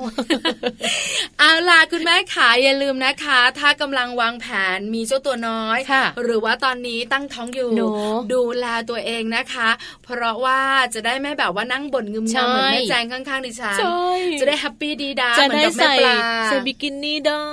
[1.39, 4.47] เอาล่ะคุณแม่ขาอย่าลืมนะคะ ถ้ากำลังวางแผ
[4.77, 5.79] นมีเจ้าตัวน้อย
[6.23, 7.71] หรือว่าตอนนี้ตั้งท้องอยู่
[8.33, 9.69] ดูแลตัวเองนะคะ
[10.05, 10.61] เพราะว่า
[10.95, 13.79] จะได้ไม่แบบว่านั่งบ่นงึมงำเหมือนแม่แจงข้างๆดิฉัน
[14.41, 17.47] จะได้ happy ดี๊ด๊าเหมือนกับแม่ปลาใส่บิกินี่ได้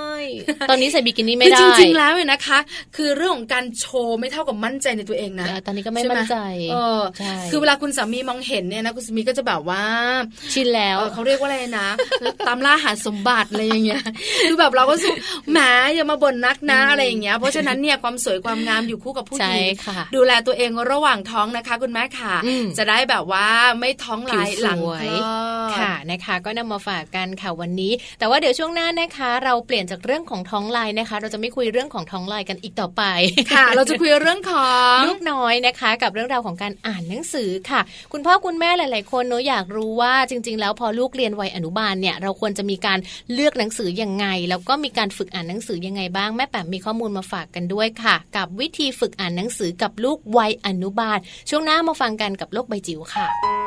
[0.70, 2.60] ตอนนี้ใส่บิกินี่ไม่ได้จริงๆแล้วเนี่ยนะคะ
[2.96, 6.36] คือเรื่องของการโชว์ไม่เท่ากับมั่นใจในตัวเองนะตอนนี้ก็ไม่มั่นใจ
[7.52, 9.84] คือเวลาคุณสามีมองเห็นเนี่ยนะคุณสามีก็จะแบบว่า
[10.54, 11.88] ชินแล้วเขาเรียกว่าอะไรนะ
[12.48, 14.04] ตามล่าหาสมบัติอะไรอย่างเงี้ย
[14.48, 15.12] คือแบบเราก็สุ
[15.52, 15.60] แหม
[15.96, 19.66] อย่ามาบ่นนักนะอะไรอย่างเงี้ยเพราะฉะนั้นเนี่ยความสวยความงามอยู่คู่กับผู้หญิง
[20.16, 22.36] ดูแลตัวเองระหว่างท้องนะคะ คุณแม่ค่ะ
[22.78, 23.48] จะได้แบบว่า
[23.80, 24.80] ไม่ท้องลายหลัง
[25.78, 33.04] ค่ะนะคะ ก็นำมาฝากกันค่ะวันนี้ แต่ว่าเดี๋ยวช่วงหน้านะคะ เราเปลี่ยนจากเรื่องของท้องลายนะคะ เราจะไม่คุยเรื่องของท้องลายกันอีกต่อไป
[33.54, 37.82] ค่ะ เราจะคุยเรื่องของลูกน้อยนะคะ กับเรื่องราวของการอ่านหนังสือค่ะ
[38.14, 43.00] คุณพ่อคุณแม่หลาย ๆ คนเนอะอยากรู้ว่าจจริง ๆ แล้วพอลูกเรียนวัยอนุบาลเนี่ยเราควรจะมีการ
[43.34, 51.20] เลือกหนังสือยังไง แล้วก็มีการฝึกอ่านหนังสือยังไงบ้างแม่แป๋มมีข้อมูลมาฝากกันด้วยค่ะ กับวิธีฝึกอ่านหนังสือกับลูกวัยอนุบาล
[51.50, 53.63] ช่วงหน้ามาฟังกันกับโลกใบจิ๋วค่ะ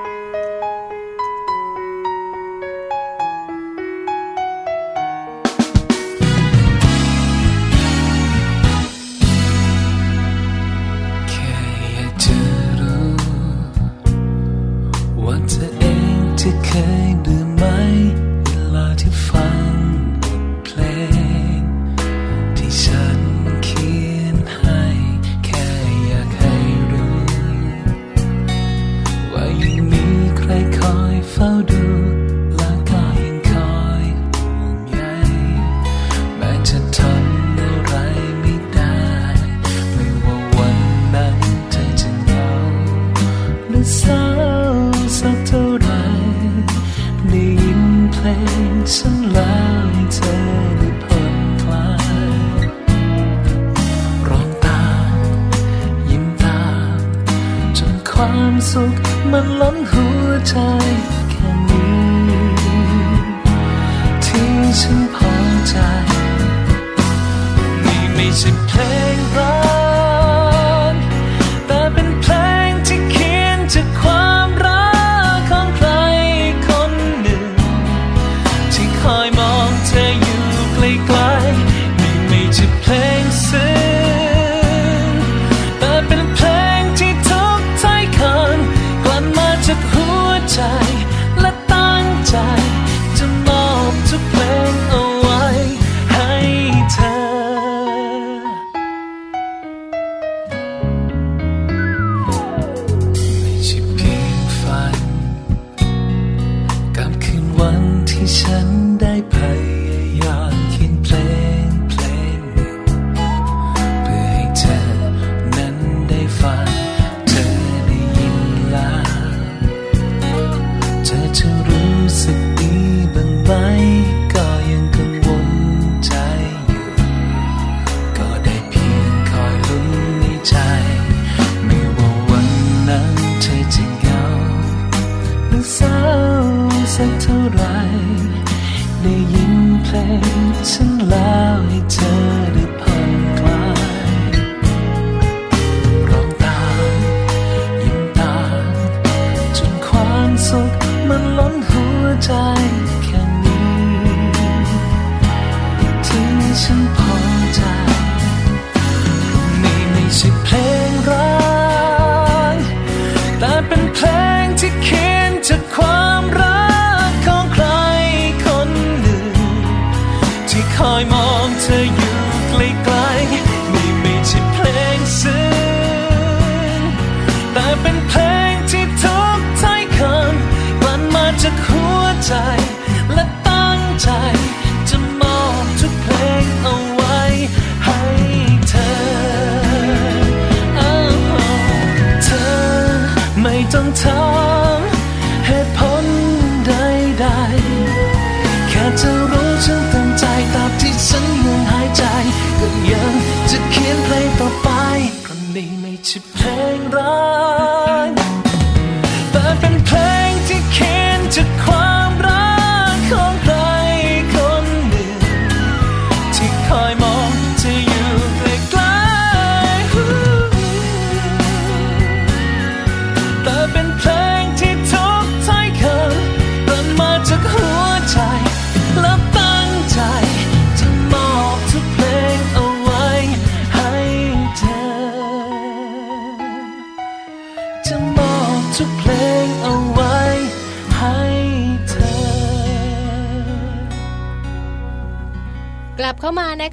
[206.08, 206.46] ที่เพล
[206.78, 207.16] งรั
[207.54, 207.55] ก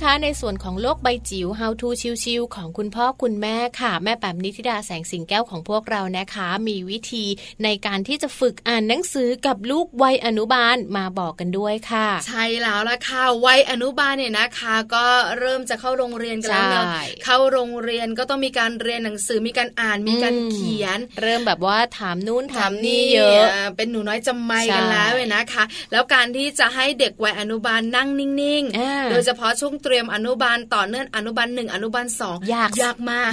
[0.03, 1.89] นะคะ ในส่วนของโลกใบจิ๋ว How to
[2.23, 7.25] ชิวๆของคุณพ่อคุณแม่ค่ะ แม่แปมนิธิดาแสงสิงแก้วของพวกเรานะคะ มีวิธี
[7.63, 15.05] ในการที่จะฝึกอ่านหนังสือกับลูกวัยอนุบาลมาบอกกันด้วยค่ะ ใช่แล้วล่ะค่ะวัยอนุบาลเนี่ยนะคะ ก็
[15.39, 23.45] เริ่มจะเข้าโรงเรียนกันแล้วเนอะใช่เข้าโรงเรียนก็ต้องมีการเรียนหนังสือมีการอ่านมีการเขียน เริ่มแบบว่าถามนู่นถามถามนี่นี่เยอะ
[23.77, 33.31] เป็นหนูน้อยจำไม่ใช่กันแล้วเลยนะคะ แล้วการที่จะให้เด็กวัยอนุบาลนั่งนิ่งอ่าๆโดยเฉพาะช่วงเตรียมอนุบาลต่อเนื่องอนุบาลหนึ่งอนุบาลสองยากยากมาก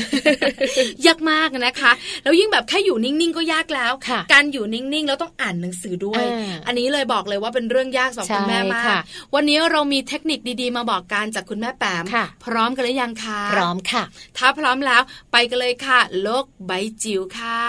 [1.07, 1.93] ยากมากนะคะ
[2.23, 9.01] แล้วยิ่งแบบแค่อยู่นิ่งๆก็ยากแล้วค่ะการอยู่นิ่งๆแล้วต้องอ่านหนังสือด้วยอ่าอันนี้เลยบอกเลยว่าเป็นเรื่องยากสำหรับคุณแม่มากใช่ค่ะ
[9.35, 14.03] วันนี้เรามีเทคนิคดีๆ มาบอกกันจากคุณแม่แปมค่ะพร้อมกันหรือยังคะพร้อมค่ะ
[14.37, 15.03] ถ้าพร้อมแล้ว
[15.33, 17.61] ไปกันเลยค่ะ โลกใบจิ๋วค่ะ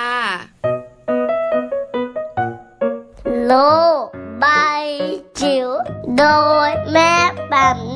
[3.47, 3.53] โล
[4.01, 4.05] ก
[4.39, 4.45] ใบ
[5.39, 5.69] จิ๋ว
[6.17, 6.23] โด
[6.67, 7.30] ยแม่แบบ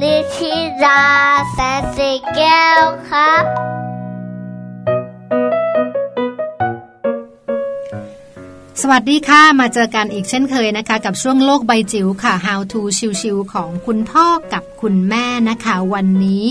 [0.02, 1.04] นิชิรา
[1.52, 3.44] แสนสีแก้วครับ
[8.82, 12.82] สวัสดีค่ะ มาเจอกันอีกเช่นเคยนะคะ กับช่วงโลกใบจิ๋วค่ะ How to
[13.22, 16.44] ชิวๆของคุณพ่อกับคุณแม่นะคะ วันนี้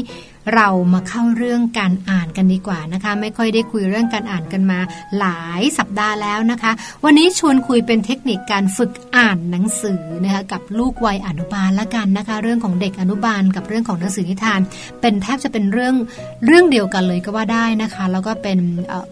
[0.54, 4.78] เรามาเข้าเรื่องการอ่านกันดีกว่านะคะ ไม่ค่อยได้คุยเรื่องการอ่านกันมา
[5.18, 6.72] หลายสัปดาห์แล้วนะคะ
[7.04, 14.60] วันนี้ชวนคุยเป็นเทคนิคการฝึกอ่านหนังสือนะคะกับลูกวัยอนุบาลละกันนะคะ เรื่องของเด็กอนุบาลกับเรื่องของหนังสือนิทาน
[15.00, 15.94] เป็นแทบจะเป็นเรื่อง
[16.46, 18.58] เรื่องเดียวกันเลยก็ว่าได้นะคะ แล้วก็เป็น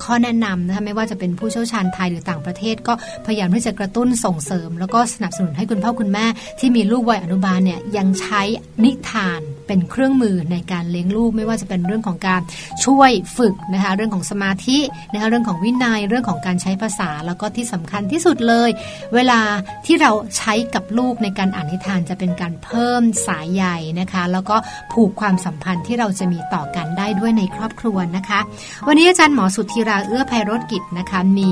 [0.04, 2.92] ข้อแนะนำนะคะไม่ว่าจะเป็นผู้เชี่ยวชาญไทยหรือต่างประเทศ ก็
[3.26, 6.26] พยายามที่จะกระตุ้นส่งเสริม แล้วก็สนับสนุนให้คุณพ่อคุณแม่
[6.60, 8.42] ที่มีลูกวัยอนุบาลเนี่ยยังใช้
[8.84, 12.40] นิทานเป็นเครื่องมือในการเลี้ยงลูกไม่ว่าจะเป็นเรื่องของการ
[12.84, 14.78] ช่วยฝึกนะคะเรื่องของสมาธิ
[15.12, 18.70] นะคะเรื่องของวินัยเรื่องของการใช้ภาษาแล้วก็ที่สำคัญที่สุดเลย
[19.14, 19.40] เวลา
[19.86, 23.64] ที่เราใช้กับลูกในการอ่านนิทานจะเป็นการเพิ่มสายใย
[24.00, 24.56] นะคะ แล้วก็
[24.92, 28.40] ผูกความสัมพันธ์ที่เราจะมีต่อกันได้ด้วยในครอบครัวนะคะ
[28.86, 31.50] วันนี้อาจารย์หมอสุธิราเอื้อไพโรธกิจนะคะมี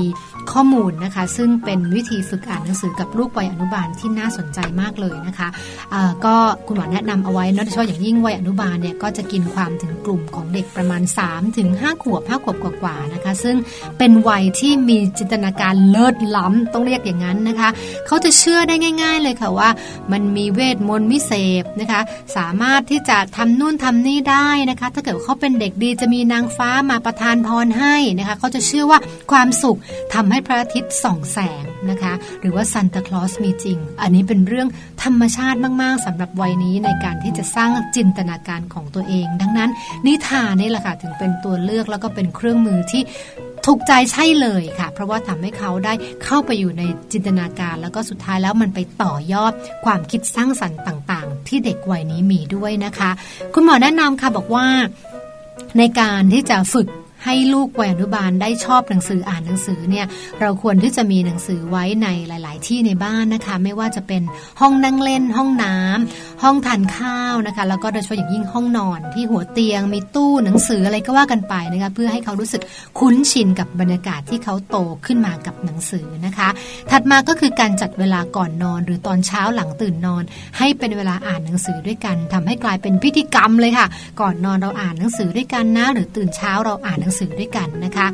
[0.51, 5.47] ข้อมูลนะคะ ซึ่งเป็นวิธีฝึกอ่านหนังสือกับลูกวัยอนุบาลที่น่าสนใจมากเลยนะคะ
[5.93, 6.35] อ่าก็
[6.67, 13.55] คุณหมอแนะนำเอาไว้นะโดยเฉพาะอย่างยิ่งวัยอนุบาลเนี่ยก็จะกินความถึงกลุ่มของเด็กประมาณ 3 ถึง 5 ขวบ 5 ขวบกว่าๆนะคะ ซึ่ง
[13.97, 17.69] เป็นวัยที่มีจินตนาการเลิศล้ำต้องเรียกอย่างนั้นนะคะ
[18.07, 19.69] เขาจะเชื่อได้ง่าย ๆ เลยค่ะว่า
[20.11, 22.01] มันมีเวทมนต์วิเศษนะคะ
[22.37, 28.99] สามารถที่จะทำนู่นทำนี่ได้นะคะ ถ้าเกิดเขาเป็นเด็กดีจะมีนางฟ้ามาประทานพรให้นะคะ เขาจะเชื่อว่า
[29.31, 29.79] ความสุข
[30.13, 34.67] ทำให้พระอาทิตย์ส่องแสงนะคะ หรือว่าซันตาคลอสมีจริง อันนี้เป็นเรื่อง
[35.03, 39.69] ธรรมชาติมาก ๆสำหรับวัยนี้ในการที่จะสร้างจินตนาการของตัวเอง ดังนั้น
[40.05, 43.01] นิทานนี่แหละค่ะถึงเป็นตัวเลือกแล้วก็เป็นเครื่องมือที่
[43.65, 49.53] ถูกใจใช่เลยค่ะ เพราะว่าทำให้เขาได้เข้าไปอยู่ในจินตนาการ แล้วก็สุดท้ายแล้วมันไปต่อยอด
[49.85, 53.11] ความคิดสร้างสรรค์ต่าง ๆ ที่เด็กวัยนี้มีด้วยนะคะ
[53.53, 54.67] คุณหมอแนะนำค่ะบอกว่า
[55.77, 56.87] ในการที่จะฝึก
[57.25, 60.05] ให้ลูกวัยอนุบาลได้ชอบหนังสืออ่านหนังสือเนี่ย
[60.41, 64.21] เราควรที่จะมีหนังสือไว้ในหลาย ๆ ที่ในบ้านนะคะ ไม่ว่าจะเป็น
[64.61, 72.61] ห้องนั่งเล่น ห้องน้ำห้องทานข้าวนะคะ แล้วก็โดยเฉพาะอย่างยิ่งห้องนอน ที่หัวเตียงมีตู้หนังสืออะไรก็ว่ากันไปนะคะเพื่อให้เขารู้สึก
[72.99, 76.49] คุ้นชินกับบรรยากาศที่เขาโตขึ้นมากับหนังสือนะคะ
[76.91, 80.23] ถัดมาก็คือการจัดเวลาก่อนนอน หรือตอนเช้าหลังตื่นนอน
[80.57, 83.87] ให้เป็นเวลาอ่านหนังสือด้วยกันทำให้กลายเป็นพิธีกรรมเลยค่ะ
[84.21, 88.07] ก่อนนอนเราอ่านหนังสือด้วยกันนะ หรือตื่นเช้าเราอ่านหนังสือด้วยกันนะคะ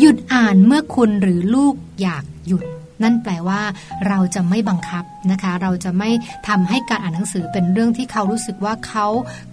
[0.00, 2.64] หยุดอ่านเมื่อคุณหรือลูกอยากหยุด
[3.04, 3.60] นั่นแปลว่า
[4.08, 6.10] เราจะไม่บังคับนะคะ เราจะไม่
[6.48, 9.06] ทำให้การอ่านหนังสือเป็นเรื่องที่เขารู้สึกว่าเขา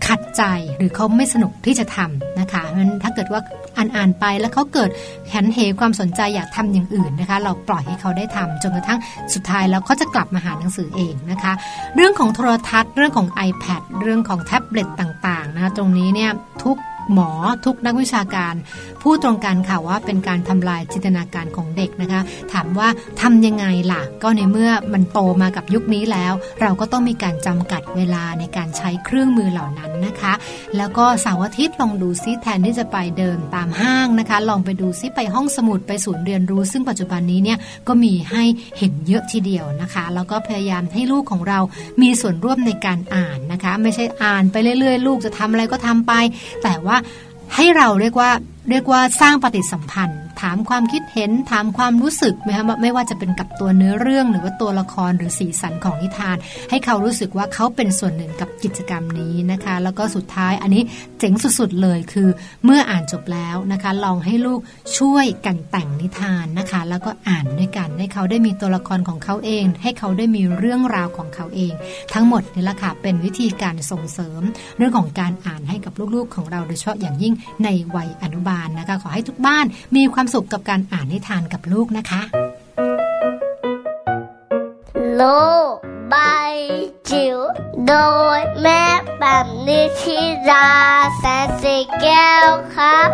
[0.08, 0.44] ขัดใจ
[0.78, 3.42] หรือเขาไม่สนุกที่จะทำนะคะนั้นถ้าเกิดว่า
[3.78, 4.90] อ่านอ่านไปแล้วเขาเกิด
[5.34, 9.00] หันเหความสนใจอยากทำอย่างอื่นนะคะ เราปล่อยให้เขาได้ทำจนกระทั่ง
[9.34, 11.54] สุดท้ายแล้วเขาจะกลับมาหาหนังสือเองนะคะ
[11.96, 16.32] เรื่องของโทรทัศน์ เรื่องของ iPad เรื่องของแท็บเล็ตต่างๆนะคะตรงนี้เนี่ย
[16.64, 16.78] ทุก
[17.14, 17.30] หมอ
[17.66, 18.54] ทุกนักวิชาการ
[19.02, 22.22] พูดตรงกันค่ะว่าเป็นการทำลายจินตนาการของเด็กนะคะ
[22.54, 22.88] ถามว่า
[23.22, 30.34] ทำยังไงล่ะ ก็ในเมื่อมันโตมากับยุคนี้แล้ว เราก็ต้องมีการจำกัดเวลาในการใช้เครื่องมือเหล่านั้นนะคะ
[30.78, 38.44] แล้วก็เสาร์อาทิตย์ลองดูซิแทนที่จะไปเดินตามห้างนะคะ ลองไปดูซิไปห้องสมุดไปศูนย์เรียนรู้ ซึ่งปัจจุบันนี้เนี่ยก็มีให้
[38.78, 41.60] เห็นเยอะทีเดียวนะคะ แล้วก็พยายามให้ลูกของเรา
[42.02, 46.14] มีส่วนร่วมในการอ่านนะคะ ไม่ใช่อ่านไปเรื่อยๆ ลูกจะทำอะไรก็ทำไป
[46.64, 46.97] แต่ว่า
[47.56, 48.32] ให้เราเรียกว่า
[48.70, 56.38] เรียกว่าสร้างปฏิสัมพันธ์ ถามความคิดเห็นถามความรู้สึกไหมคะไม่ว่าจะเป็นกับตัวเนื้อเรื่องหรือว่าตัวละครหรือสีสันของนิทาน
[56.70, 60.84] ให้เขารู้สึกว่าเขาเป็นส่วนหนึ่งกับกิจกรรมนี้นะคะ แล้วก็สุดท้ายอันนี้
[61.20, 62.30] เจ๋งสุดๆเลยคือ
[62.66, 64.60] เมื่ออ่านจบแล้วนะคะ ลองให้ลูก
[64.98, 71.74] ช่วยกันแต่งนิทานนะคะ แล้วก็อ่านด้วยกันให้เขาได้มีตัวละครของเขาเอง ให้เขาได้มีเรื่องราวของเขาเอง
[72.14, 74.42] ทั้งหมดนี่แหละค่ะเป็นวิธีการส่งเสริม
[74.78, 77.34] เรื่องของการอ่านให้กับลูกๆของเราโดยเฉพาะอย่างยิ่ง
[77.64, 79.66] ในวัยอนุบาลนะคะ ขอให้ทุกบ้าน
[79.96, 82.22] มีความสุขกับการอ่านนิทานกับลูกนะคะ
[85.16, 85.24] โล
[85.72, 85.74] ก
[86.10, 86.16] ใบ
[87.10, 87.38] จิ๋ว
[87.88, 87.94] โด
[88.38, 88.84] ยแม่
[89.20, 90.20] แบบนิชิ
[90.50, 90.70] รา
[91.18, 93.10] แสนสีแก้วครับ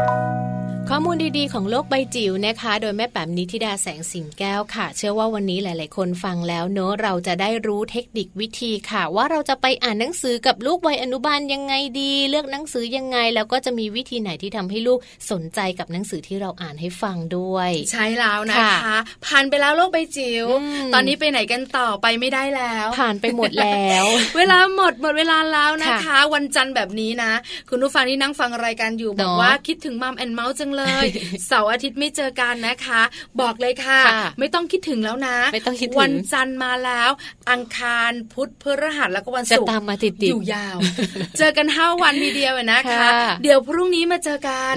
[0.89, 14.99] ข้อมูลดีๆ ของโลกใบจิ๋วนะคะ โดยแม่แป๋มนิธิดาแสงสิงแก้วค่ะ เชื่อว่าวันนี้หลาย ๆ คนฟังแล้วเนอะเราจะได้รู้เทคนิควิธีค่ะ ว่าเราจะไปอ่านหนังสือกับลูกวัยอนุบาลยังไงดี เลือกหนังสือยังไง แล้วก็จะมีวิธีไหนที่ทำให้ลูก
[15.31, 20.45] สนใจกับหนังสือที่เราอ่านให้ฟังด้วย ใช่แล้วนะคะผ่านไปแล้วโลกใบจิ๋ว
[20.93, 24.05] ตอนนี้ไปไหนกันต่อไปไม่ได้แล้ว ผ่านไปหมดแล้ว
[24.37, 27.31] เวลาหมดหมดเวลาแล้วนะคะ วันจันทร์แบบนี้นะ
[27.69, 31.05] คุณผู้ฟังที่นั่งฟังรายการอยู่บอกว่าคิดถึงมัมแอนด์เมาท์จังเลย
[31.47, 33.01] เสาร์อาทิตย์ไม่เจอกันนะคะ
[33.41, 34.01] บอกเลยค่ะ
[34.39, 37.09] ไม่ต้องคิดถึงแล้วนะไม่ต้องคิดวันจันทร์มาแล้ว
[37.51, 40.77] อังคารพุธพฤหัสแล้วก็วันศุกร์จะตามมาติดอยู่ยาว
[41.37, 43.07] เจอกันห้าวันทีเดียวนะคะ
[43.43, 44.75] เดี๋ยวพรุ่งนี้มาเจอกัน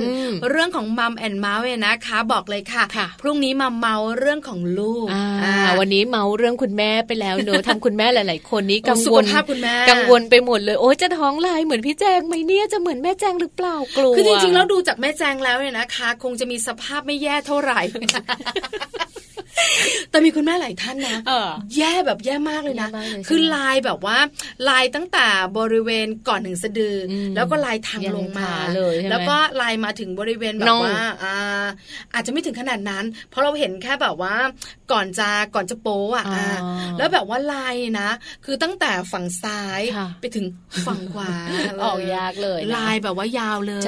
[0.50, 2.84] เรื่องของมัมแอนด์เมาท์นะคะ บอกเลยค่ะ
[3.20, 5.06] พรุ่งนี้มาเมาท์เรื่องของลูก
[5.80, 17.80] วันนี้เมาเรื่องคุณแม่ไปแล้วเนอะทำคุณแม่หลาย ๆ คนนี้กังวลภาพคุณแม่กังวลไปหมดเลยโอ้ยจะท้องลายเหมือนพี่แจงไหมเนี่ยจะเหมือนแม่แจงหรือเปล่ากลัวคือจริงๆแล้วดูจากแม่แจงแล้วเนี่ยนะคะ คงจะมีสภาพไม่แย่เท่าไหร่
[20.10, 21.18] แต่มีคุณแม่หลายท่านนะ
[21.76, 22.88] แย่แบบแย่มากเลยนะ
[23.28, 24.18] คือลายแบบว่า
[24.68, 25.26] ลายตั้งแต่
[25.58, 26.96] บริเวณก่อนถึงสะดือ
[27.36, 30.96] แล้วก็ลายทางลงมาเลยแล้วก็ลายมาถึงบริเวณแบบว่า
[32.14, 34.34] อาจจะไม่ถึงขนาดนั้น เพราะเราเห็นแค่แบบว่า
[34.92, 36.24] ก่อนจะก่อนจะโป้อะ
[36.98, 38.08] แล้วแบบว่าลายนะ
[38.44, 39.80] คือตั้งแต่ฝั่งซ้าย
[40.20, 40.46] ไปถึง
[40.86, 41.32] ฝั่งขวา
[41.84, 43.82] ออกยากเลย ลายแบบว่ายาวเลย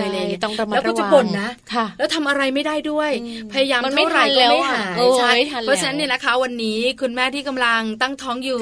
[0.44, 1.50] ต้องระมัดระวังแล้วก็จะบ่นนะ
[1.98, 3.10] แล้วทำอะไรไม่ได้ด้วย
[3.52, 5.32] พยายามเท่าไหร่ก็ไม่หายใช่
[5.66, 8.58] เพราะฉะนั้นเนี่ยนะคะ วันนี้คุณแม่ที่กำลังตั้งท้องอยู่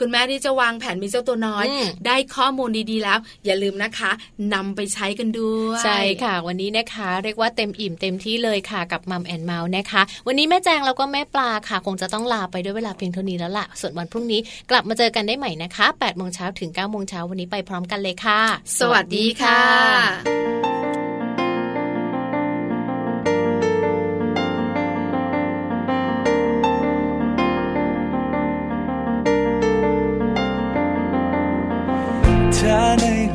[0.00, 1.64] คุณแม่ที่จะวางแผนมีเจ้าตัวน้อย
[2.06, 4.10] ได้ข้อมูลดีๆแล้ว อย่าลืมนะคะ
[4.54, 14.40] นำไปใช้กันด้วยใช่ค่ะ วันนี้นะคะ เรียกว่าเต็มอิ่มเต็มที่เลยค่ะกับมัมแอนเมาส์นะคะ วันนี้แม่แจงแล้วก็แม่ปลาค่ะ คงจะต้องลาไปด้วยเวลาเพียงเท่านี้แล้วล่ะส่วนวันพรุ่งนี้
[14.70, 18.40] กลับมาเจอกันได้ใหม่นะคะ8โมงเช้าถึง9โมงเช้าวันนี้ไปพร้อมกันเลยค่ะ
[18.78, 20.77] สวัสดีค่ะ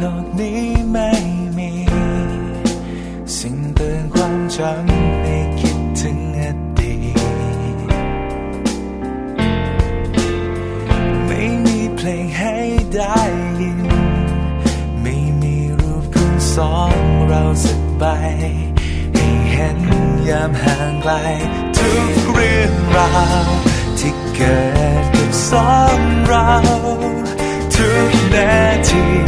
[0.06, 1.12] โลกนี้ไม่
[1.58, 1.72] มี
[3.38, 6.42] สิ่งเตือนความจำให้คิดถึงอ
[6.80, 6.96] ดี
[7.76, 7.78] ต
[11.28, 12.56] ไม่มีเพลงให้
[12.94, 13.20] ได้
[13.60, 13.82] ยิน
[15.02, 16.96] ไม่มีรูปคุณสอง
[17.28, 18.04] เราสักใบ
[19.16, 19.80] ให้เห็น
[20.30, 21.14] ยามห่างไกล
[21.78, 23.48] ทุกเรื่องราว
[24.00, 24.58] ที่เกิ
[25.02, 26.50] ดกับสองเรา
[27.76, 28.52] ทุกนา
[28.90, 29.23] ที